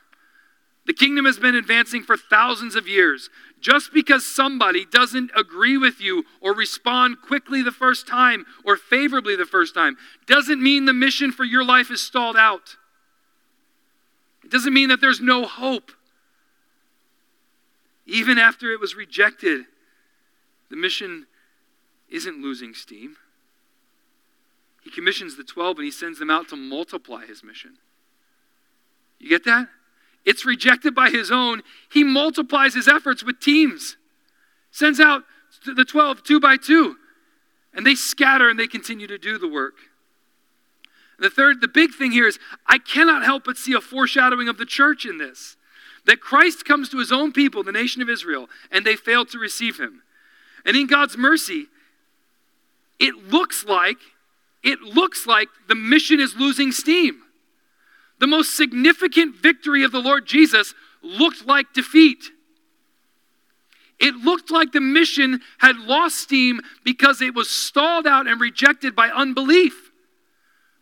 The 0.87 0.93
kingdom 0.93 1.25
has 1.25 1.37
been 1.37 1.53
advancing 1.53 2.01
for 2.01 2.17
thousands 2.17 2.75
of 2.75 2.87
years. 2.87 3.29
Just 3.63 3.93
because 3.93 4.25
somebody 4.25 4.83
doesn't 4.83 5.31
agree 5.37 5.77
with 5.77 6.01
you 6.01 6.25
or 6.41 6.53
respond 6.53 7.21
quickly 7.25 7.61
the 7.61 7.71
first 7.71 8.05
time 8.05 8.45
or 8.65 8.75
favorably 8.75 9.37
the 9.37 9.45
first 9.45 9.73
time 9.73 9.95
doesn't 10.27 10.61
mean 10.61 10.83
the 10.83 10.91
mission 10.91 11.31
for 11.31 11.45
your 11.45 11.63
life 11.63 11.89
is 11.89 12.01
stalled 12.01 12.35
out. 12.35 12.75
It 14.43 14.51
doesn't 14.51 14.73
mean 14.73 14.89
that 14.89 14.99
there's 14.99 15.21
no 15.21 15.45
hope. 15.45 15.93
Even 18.05 18.37
after 18.37 18.69
it 18.69 18.81
was 18.81 18.95
rejected, 18.95 19.61
the 20.69 20.75
mission 20.75 21.25
isn't 22.09 22.41
losing 22.41 22.73
steam. 22.73 23.15
He 24.81 24.91
commissions 24.91 25.37
the 25.37 25.45
12 25.45 25.77
and 25.77 25.85
he 25.85 25.91
sends 25.91 26.19
them 26.19 26.29
out 26.29 26.49
to 26.49 26.57
multiply 26.57 27.25
his 27.25 27.45
mission. 27.45 27.77
You 29.19 29.29
get 29.29 29.45
that? 29.45 29.69
It's 30.25 30.45
rejected 30.45 30.95
by 30.95 31.09
his 31.09 31.31
own. 31.31 31.63
He 31.91 32.03
multiplies 32.03 32.73
his 32.73 32.87
efforts 32.87 33.23
with 33.23 33.39
teams, 33.39 33.97
sends 34.71 34.99
out 34.99 35.23
the 35.65 35.85
12 35.85 36.23
two 36.23 36.39
by 36.39 36.57
two, 36.57 36.97
and 37.73 37.85
they 37.85 37.95
scatter 37.95 38.49
and 38.49 38.59
they 38.59 38.67
continue 38.67 39.07
to 39.07 39.17
do 39.17 39.37
the 39.37 39.47
work. 39.47 39.75
the 41.19 41.29
third, 41.29 41.61
the 41.61 41.67
big 41.67 41.93
thing 41.93 42.11
here 42.11 42.27
is 42.27 42.39
I 42.67 42.77
cannot 42.77 43.23
help 43.23 43.45
but 43.45 43.57
see 43.57 43.73
a 43.73 43.81
foreshadowing 43.81 44.47
of 44.47 44.57
the 44.57 44.65
church 44.65 45.05
in 45.05 45.17
this. 45.17 45.57
That 46.05 46.19
Christ 46.19 46.65
comes 46.65 46.89
to 46.89 46.97
his 46.97 47.13
own 47.13 47.31
people, 47.31 47.63
the 47.63 47.71
nation 47.71 48.01
of 48.01 48.09
Israel, 48.09 48.49
and 48.71 48.85
they 48.85 48.97
fail 48.97 49.25
to 49.25 49.39
receive 49.39 49.79
him. 49.79 50.03
And 50.65 50.75
in 50.75 50.85
God's 50.87 51.17
mercy, 51.17 51.67
it 52.99 53.15
looks 53.29 53.65
like 53.65 53.97
it 54.63 54.81
looks 54.81 55.27
like 55.27 55.49
the 55.67 55.75
mission 55.75 56.19
is 56.19 56.35
losing 56.35 56.71
steam. 56.71 57.22
The 58.23 58.27
most 58.27 58.55
significant 58.55 59.35
victory 59.35 59.83
of 59.83 59.91
the 59.91 59.99
Lord 59.99 60.25
Jesus 60.25 60.73
looked 61.01 61.45
like 61.45 61.73
defeat. 61.73 62.31
It 63.99 64.15
looked 64.15 64.49
like 64.49 64.71
the 64.71 64.79
mission 64.79 65.41
had 65.57 65.75
lost 65.75 66.19
steam 66.19 66.61
because 66.85 67.21
it 67.21 67.35
was 67.35 67.49
stalled 67.49 68.07
out 68.07 68.25
and 68.25 68.39
rejected 68.39 68.95
by 68.95 69.09
unbelief. 69.09 69.91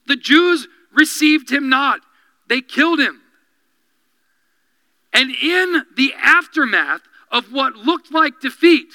The 0.06 0.18
Jews 0.18 0.68
received 0.94 1.52
him 1.52 1.68
not, 1.68 2.02
they 2.48 2.62
killed 2.62 3.00
him. 3.00 3.20
And 5.12 5.32
in 5.32 5.82
the 5.96 6.14
aftermath 6.22 7.02
of 7.32 7.52
what 7.52 7.76
looked 7.76 8.12
like 8.14 8.40
defeat, 8.40 8.94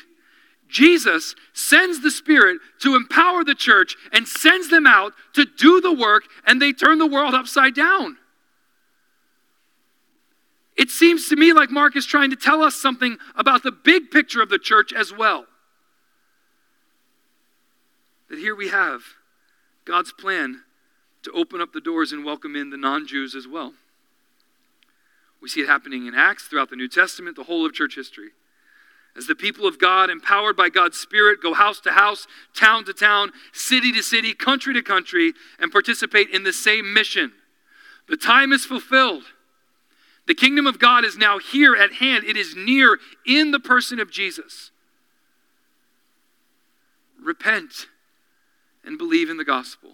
Jesus 0.68 1.34
sends 1.52 2.00
the 2.00 2.12
Spirit 2.12 2.58
to 2.82 2.94
empower 2.94 3.42
the 3.42 3.56
church 3.56 3.96
and 4.12 4.28
sends 4.28 4.70
them 4.70 4.86
out 4.86 5.14
to 5.32 5.44
do 5.44 5.80
the 5.80 5.92
work, 5.92 6.22
and 6.46 6.62
they 6.62 6.72
turn 6.72 6.98
the 6.98 7.08
world 7.08 7.34
upside 7.34 7.74
down. 7.74 8.18
It 10.76 10.90
seems 10.90 11.28
to 11.28 11.36
me 11.36 11.52
like 11.52 11.70
Mark 11.70 11.96
is 11.96 12.04
trying 12.04 12.30
to 12.30 12.36
tell 12.36 12.62
us 12.62 12.74
something 12.74 13.16
about 13.34 13.62
the 13.62 13.72
big 13.72 14.10
picture 14.10 14.42
of 14.42 14.50
the 14.50 14.58
church 14.58 14.92
as 14.92 15.12
well. 15.12 15.46
That 18.28 18.38
here 18.38 18.54
we 18.54 18.68
have 18.68 19.02
God's 19.84 20.12
plan 20.12 20.62
to 21.22 21.32
open 21.32 21.60
up 21.60 21.72
the 21.72 21.80
doors 21.80 22.12
and 22.12 22.24
welcome 22.24 22.54
in 22.54 22.70
the 22.70 22.76
non 22.76 23.06
Jews 23.06 23.34
as 23.34 23.48
well. 23.48 23.72
We 25.40 25.48
see 25.48 25.60
it 25.60 25.68
happening 25.68 26.06
in 26.06 26.14
Acts, 26.14 26.44
throughout 26.44 26.70
the 26.70 26.76
New 26.76 26.88
Testament, 26.88 27.36
the 27.36 27.44
whole 27.44 27.64
of 27.64 27.72
church 27.72 27.94
history. 27.94 28.30
As 29.16 29.26
the 29.26 29.34
people 29.34 29.66
of 29.66 29.78
God, 29.78 30.10
empowered 30.10 30.56
by 30.56 30.68
God's 30.68 30.98
Spirit, 30.98 31.40
go 31.42 31.54
house 31.54 31.80
to 31.80 31.92
house, 31.92 32.26
town 32.54 32.84
to 32.84 32.92
town, 32.92 33.32
city 33.52 33.92
to 33.92 34.02
city, 34.02 34.34
country 34.34 34.74
to 34.74 34.82
country, 34.82 35.32
and 35.58 35.72
participate 35.72 36.28
in 36.30 36.42
the 36.42 36.52
same 36.52 36.92
mission. 36.92 37.32
The 38.08 38.16
time 38.16 38.52
is 38.52 38.66
fulfilled. 38.66 39.24
The 40.26 40.34
kingdom 40.34 40.66
of 40.66 40.78
God 40.78 41.04
is 41.04 41.16
now 41.16 41.38
here 41.38 41.76
at 41.76 41.94
hand, 41.94 42.24
it 42.24 42.36
is 42.36 42.56
near 42.56 42.98
in 43.24 43.52
the 43.52 43.60
person 43.60 44.00
of 44.00 44.10
Jesus. 44.10 44.72
Repent 47.20 47.86
and 48.84 48.98
believe 48.98 49.30
in 49.30 49.36
the 49.36 49.44
gospel. 49.44 49.92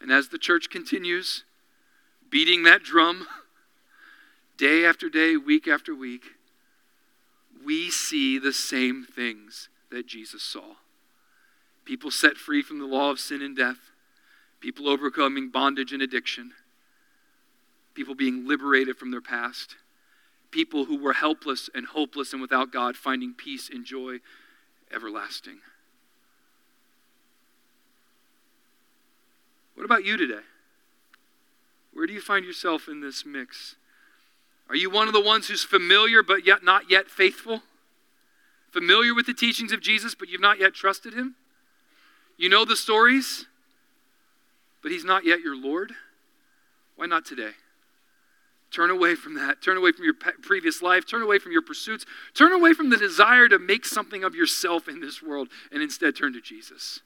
And 0.00 0.10
as 0.10 0.28
the 0.28 0.38
church 0.38 0.70
continues 0.70 1.44
beating 2.30 2.64
that 2.64 2.82
drum 2.82 3.28
day 4.56 4.84
after 4.84 5.08
day, 5.08 5.36
week 5.36 5.68
after 5.68 5.94
week, 5.94 6.24
we 7.64 7.90
see 7.90 8.38
the 8.38 8.52
same 8.52 9.04
things 9.04 9.68
that 9.90 10.06
Jesus 10.06 10.42
saw. 10.42 10.74
People 11.84 12.10
set 12.10 12.36
free 12.36 12.60
from 12.60 12.78
the 12.78 12.86
law 12.86 13.10
of 13.10 13.20
sin 13.20 13.40
and 13.40 13.56
death, 13.56 13.90
people 14.60 14.88
overcoming 14.88 15.48
bondage 15.48 15.92
and 15.92 16.02
addiction 16.02 16.52
people 17.94 18.14
being 18.14 18.46
liberated 18.46 18.96
from 18.96 19.10
their 19.10 19.20
past, 19.20 19.76
people 20.50 20.84
who 20.84 20.98
were 20.98 21.14
helpless 21.14 21.70
and 21.74 21.86
hopeless 21.86 22.32
and 22.32 22.42
without 22.42 22.72
God 22.72 22.96
finding 22.96 23.32
peace 23.32 23.70
and 23.70 23.84
joy 23.84 24.18
everlasting. 24.92 25.58
What 29.74 29.84
about 29.84 30.04
you 30.04 30.16
today? 30.16 30.42
Where 31.92 32.06
do 32.06 32.12
you 32.12 32.20
find 32.20 32.44
yourself 32.44 32.88
in 32.88 33.00
this 33.00 33.24
mix? 33.24 33.76
Are 34.68 34.76
you 34.76 34.90
one 34.90 35.08
of 35.08 35.14
the 35.14 35.20
ones 35.20 35.48
who's 35.48 35.64
familiar 35.64 36.22
but 36.22 36.46
yet 36.46 36.64
not 36.64 36.90
yet 36.90 37.08
faithful? 37.08 37.62
Familiar 38.70 39.14
with 39.14 39.26
the 39.26 39.34
teachings 39.34 39.72
of 39.72 39.80
Jesus, 39.80 40.14
but 40.14 40.28
you've 40.28 40.40
not 40.40 40.58
yet 40.58 40.74
trusted 40.74 41.14
him? 41.14 41.36
You 42.36 42.48
know 42.48 42.64
the 42.64 42.74
stories, 42.74 43.46
but 44.82 44.90
he's 44.90 45.04
not 45.04 45.24
yet 45.24 45.40
your 45.40 45.56
Lord? 45.56 45.92
Why 46.96 47.06
not 47.06 47.24
today? 47.24 47.52
Turn 48.74 48.90
away 48.90 49.14
from 49.14 49.34
that. 49.34 49.62
Turn 49.62 49.76
away 49.76 49.92
from 49.92 50.04
your 50.04 50.14
previous 50.14 50.82
life. 50.82 51.06
Turn 51.06 51.22
away 51.22 51.38
from 51.38 51.52
your 51.52 51.62
pursuits. 51.62 52.04
Turn 52.34 52.52
away 52.52 52.72
from 52.72 52.90
the 52.90 52.96
desire 52.96 53.48
to 53.48 53.56
make 53.56 53.86
something 53.86 54.24
of 54.24 54.34
yourself 54.34 54.88
in 54.88 55.00
this 55.00 55.22
world 55.22 55.46
and 55.70 55.80
instead 55.80 56.16
turn 56.16 56.32
to 56.32 56.40
Jesus. 56.40 56.98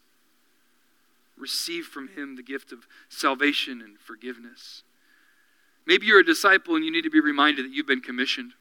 Receive 1.37 1.85
from 1.85 2.09
Him 2.09 2.37
the 2.37 2.43
gift 2.43 2.73
of 2.73 2.87
salvation 3.11 3.83
and 3.83 3.99
forgiveness. 3.99 4.83
Maybe 5.87 6.07
you're 6.07 6.21
a 6.21 6.25
disciple 6.25 6.75
and 6.75 6.87
you 6.87 6.91
need 6.91 7.03
to 7.03 7.11
be 7.11 7.21
reminded 7.21 7.67
that 7.67 7.73
you've 7.73 7.87
been 7.87 8.01
commissioned. 8.01 8.53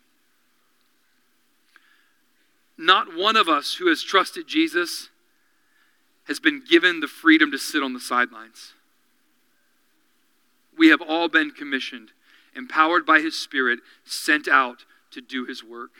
Not 2.78 3.16
one 3.16 3.38
of 3.38 3.48
us 3.48 3.76
who 3.76 3.88
has 3.88 4.04
trusted 4.04 4.50
Jesus 4.50 5.08
has 6.26 6.42
been 6.42 6.62
given 6.70 7.00
the 7.00 7.08
freedom 7.08 7.52
to 7.52 7.58
sit 7.58 7.82
on 7.82 7.94
the 7.94 8.02
sidelines. 8.02 8.74
We 10.78 10.90
have 10.90 11.02
all 11.02 11.30
been 11.30 11.52
commissioned 11.52 12.12
empowered 12.58 13.06
by 13.06 13.20
His 13.20 13.38
Spirit, 13.40 13.80
sent 14.04 14.48
out 14.48 14.84
to 15.12 15.22
do 15.22 15.46
His 15.46 15.64
work. 15.64 15.92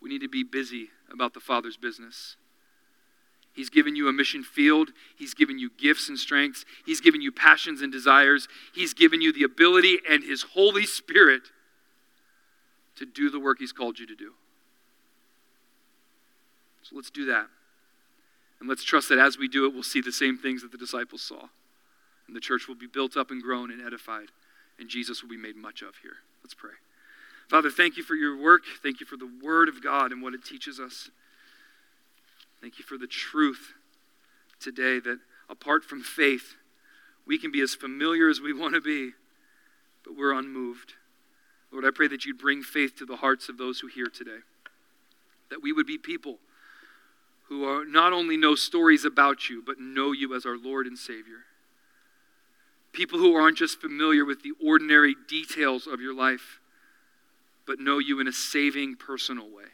We 0.00 0.08
need 0.08 0.20
to 0.20 0.28
be 0.28 0.44
busy 0.44 0.90
about 1.12 1.34
the 1.34 1.40
Father's 1.40 1.76
business. 1.76 2.36
He's 3.52 3.70
given 3.70 3.96
you 3.96 4.08
a 4.08 4.12
mission 4.12 4.44
field. 4.44 4.90
He's 5.16 5.34
given 5.34 5.58
you 5.58 5.70
gifts 5.76 6.08
and 6.08 6.16
strengths. 6.16 6.64
He's 6.86 7.00
given 7.00 7.20
you 7.20 7.32
passions 7.32 7.82
and 7.82 7.90
desires. 7.90 8.46
He's 8.72 8.94
given 8.94 9.20
you 9.20 9.32
the 9.32 9.42
ability 9.42 9.98
and 10.08 10.22
His 10.22 10.42
Holy 10.42 10.86
Spirit 10.86 11.42
to 12.96 13.04
do 13.04 13.30
the 13.30 13.40
work 13.40 13.58
He's 13.58 13.72
called 13.72 13.98
you 13.98 14.06
to 14.06 14.14
do. 14.14 14.34
So 16.82 16.94
let's 16.94 17.10
do 17.10 17.26
that. 17.26 17.48
And 18.60 18.68
let's 18.68 18.84
trust 18.84 19.08
that 19.08 19.18
as 19.18 19.36
we 19.36 19.48
do 19.48 19.66
it, 19.66 19.74
we'll 19.74 19.82
see 19.82 20.00
the 20.00 20.12
same 20.12 20.38
things 20.38 20.62
that 20.62 20.72
the 20.72 20.78
disciples 20.78 21.22
saw. 21.22 21.48
And 22.26 22.36
the 22.36 22.40
church 22.40 22.68
will 22.68 22.74
be 22.74 22.86
built 22.86 23.16
up 23.16 23.30
and 23.30 23.42
grown 23.42 23.70
and 23.70 23.84
edified 23.84 24.28
and 24.78 24.88
Jesus 24.88 25.22
will 25.22 25.30
be 25.30 25.36
made 25.36 25.56
much 25.56 25.82
of 25.82 25.96
here. 26.02 26.16
Let's 26.42 26.54
pray. 26.54 26.72
Father, 27.48 27.70
thank 27.70 27.96
you 27.96 28.02
for 28.02 28.14
your 28.14 28.36
work. 28.36 28.62
Thank 28.82 29.00
you 29.00 29.06
for 29.06 29.16
the 29.16 29.30
Word 29.42 29.68
of 29.68 29.82
God 29.82 30.12
and 30.12 30.22
what 30.22 30.34
it 30.34 30.44
teaches 30.44 30.78
us. 30.78 31.10
Thank 32.60 32.78
you 32.78 32.84
for 32.84 32.98
the 32.98 33.06
truth 33.06 33.72
today 34.60 34.98
that 35.00 35.18
apart 35.48 35.84
from 35.84 36.02
faith, 36.02 36.54
we 37.26 37.38
can 37.38 37.50
be 37.50 37.60
as 37.60 37.74
familiar 37.74 38.28
as 38.28 38.40
we 38.40 38.52
want 38.52 38.74
to 38.74 38.80
be, 38.80 39.12
but 40.04 40.16
we're 40.16 40.32
unmoved. 40.32 40.94
Lord, 41.70 41.84
I 41.84 41.90
pray 41.90 42.08
that 42.08 42.24
you'd 42.24 42.38
bring 42.38 42.62
faith 42.62 42.96
to 42.96 43.06
the 43.06 43.16
hearts 43.16 43.48
of 43.48 43.58
those 43.58 43.80
who 43.80 43.86
hear 43.86 44.06
today. 44.06 44.38
That 45.50 45.62
we 45.62 45.72
would 45.72 45.86
be 45.86 45.98
people 45.98 46.38
who 47.48 47.64
are 47.64 47.84
not 47.84 48.12
only 48.12 48.36
know 48.36 48.54
stories 48.54 49.04
about 49.04 49.48
you, 49.48 49.62
but 49.64 49.78
know 49.78 50.12
you 50.12 50.34
as 50.34 50.44
our 50.44 50.58
Lord 50.58 50.86
and 50.86 50.98
Savior. 50.98 51.44
People 52.92 53.18
who 53.18 53.34
aren't 53.34 53.58
just 53.58 53.80
familiar 53.80 54.24
with 54.24 54.42
the 54.42 54.52
ordinary 54.64 55.14
details 55.28 55.86
of 55.86 56.00
your 56.00 56.14
life, 56.14 56.60
but 57.66 57.78
know 57.78 57.98
you 57.98 58.20
in 58.20 58.26
a 58.26 58.32
saving, 58.32 58.96
personal 58.96 59.46
way. 59.46 59.64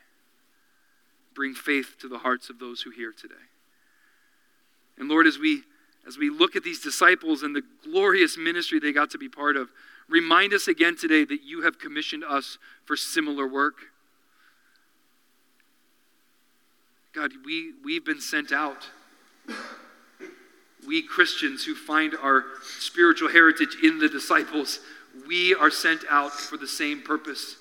Bring 1.35 1.55
faith 1.55 1.97
to 2.01 2.09
the 2.09 2.19
hearts 2.19 2.51
of 2.51 2.59
those 2.59 2.83
who 2.83 2.91
hear 2.91 3.13
today. 3.13 3.35
And 4.99 5.09
Lord, 5.09 5.27
as 5.27 5.39
we 5.39 5.63
as 6.07 6.19
we 6.19 6.29
look 6.29 6.55
at 6.55 6.63
these 6.63 6.81
disciples 6.81 7.43
and 7.43 7.57
the 7.57 7.63
glorious 7.83 8.37
ministry 8.37 8.79
they 8.79 8.93
got 8.93 9.11
to 9.11 9.19
be 9.19 9.29
part 9.29 9.57
of, 9.57 9.71
remind 10.09 10.53
us 10.53 10.69
again 10.69 10.97
today 10.97 11.25
that 11.25 11.43
you 11.43 11.63
have 11.63 11.79
commissioned 11.79 12.25
us 12.25 12.59
for 12.85 12.95
similar 12.95 13.47
work. 13.47 13.77
God, 17.15 17.31
we, 17.45 17.73
we've 17.85 18.05
been 18.05 18.21
sent 18.21 18.53
out. 18.53 18.89
We 20.87 21.03
Christians 21.03 21.65
who 21.65 21.75
find 21.75 22.15
our 22.21 22.45
spiritual 22.63 23.31
heritage 23.31 23.77
in 23.83 23.99
the 23.99 24.09
disciples, 24.09 24.81
we 25.27 25.55
are 25.55 25.71
sent 25.71 26.05
out 26.11 26.33
for 26.33 26.57
the 26.57 26.67
same 26.67 27.03
purpose 27.03 27.57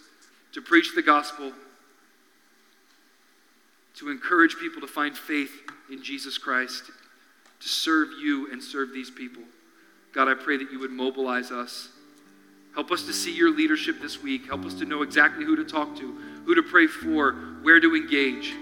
to 0.54 0.62
preach 0.62 0.96
the 0.96 1.02
gospel, 1.02 1.52
to 3.96 4.10
encourage 4.10 4.58
people 4.58 4.82
to 4.82 4.88
find 4.88 5.18
faith 5.18 5.52
in 5.92 6.04
Jesus 6.04 6.38
Christ 6.38 6.92
to 7.64 7.70
serve 7.70 8.10
you 8.22 8.52
and 8.52 8.62
serve 8.62 8.92
these 8.92 9.10
people. 9.10 9.42
God, 10.14 10.28
I 10.28 10.34
pray 10.34 10.58
that 10.58 10.70
you 10.72 10.80
would 10.80 10.92
mobilize 10.92 11.50
us. 11.50 11.88
Help 12.74 12.92
us 12.92 13.04
to 13.06 13.14
see 13.14 13.34
your 13.34 13.56
leadership 13.56 14.02
this 14.02 14.22
week. 14.22 14.48
Help 14.48 14.66
us 14.66 14.74
to 14.76 14.86
know 14.86 15.02
exactly 15.02 15.46
who 15.46 15.56
to 15.56 15.64
talk 15.64 15.96
to, 15.96 16.12
who 16.46 16.56
to 16.56 16.64
pray 16.64 16.88
for, 16.88 17.34
where 17.62 17.80
to 17.80 17.96
engage. 17.96 18.54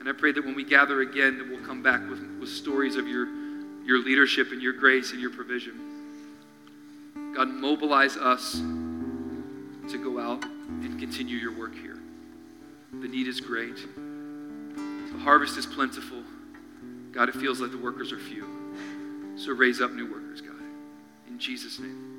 And 0.00 0.08
I 0.08 0.12
pray 0.12 0.32
that 0.32 0.44
when 0.44 0.56
we 0.56 0.64
gather 0.64 1.02
again, 1.02 1.38
that 1.38 1.48
we'll 1.48 1.64
come 1.64 1.82
back 1.84 2.00
with, 2.10 2.20
with 2.40 2.48
stories 2.48 2.96
of 2.96 3.06
your, 3.06 3.28
your 3.84 4.02
leadership 4.02 4.52
and 4.52 4.62
your 4.62 4.72
grace 4.72 5.12
and 5.12 5.20
your 5.20 5.30
provision. 5.30 5.94
God, 7.34 7.48
mobilize 7.48 8.16
us 8.16 8.52
to 8.54 9.98
go 10.02 10.18
out 10.20 10.44
and 10.44 10.98
continue 10.98 11.36
your 11.36 11.56
work 11.58 11.74
here. 11.74 11.98
The 13.00 13.08
need 13.08 13.26
is 13.26 13.40
great. 13.40 13.76
The 13.76 15.18
harvest 15.18 15.58
is 15.58 15.66
plentiful. 15.66 16.22
God, 17.12 17.28
it 17.28 17.34
feels 17.34 17.60
like 17.60 17.70
the 17.70 17.78
workers 17.78 18.12
are 18.12 18.18
few. 18.18 18.46
So 19.36 19.52
raise 19.52 19.80
up 19.80 19.92
new 19.92 20.10
workers, 20.10 20.40
God. 20.40 20.60
In 21.28 21.38
Jesus' 21.38 21.78
name. 21.78 22.13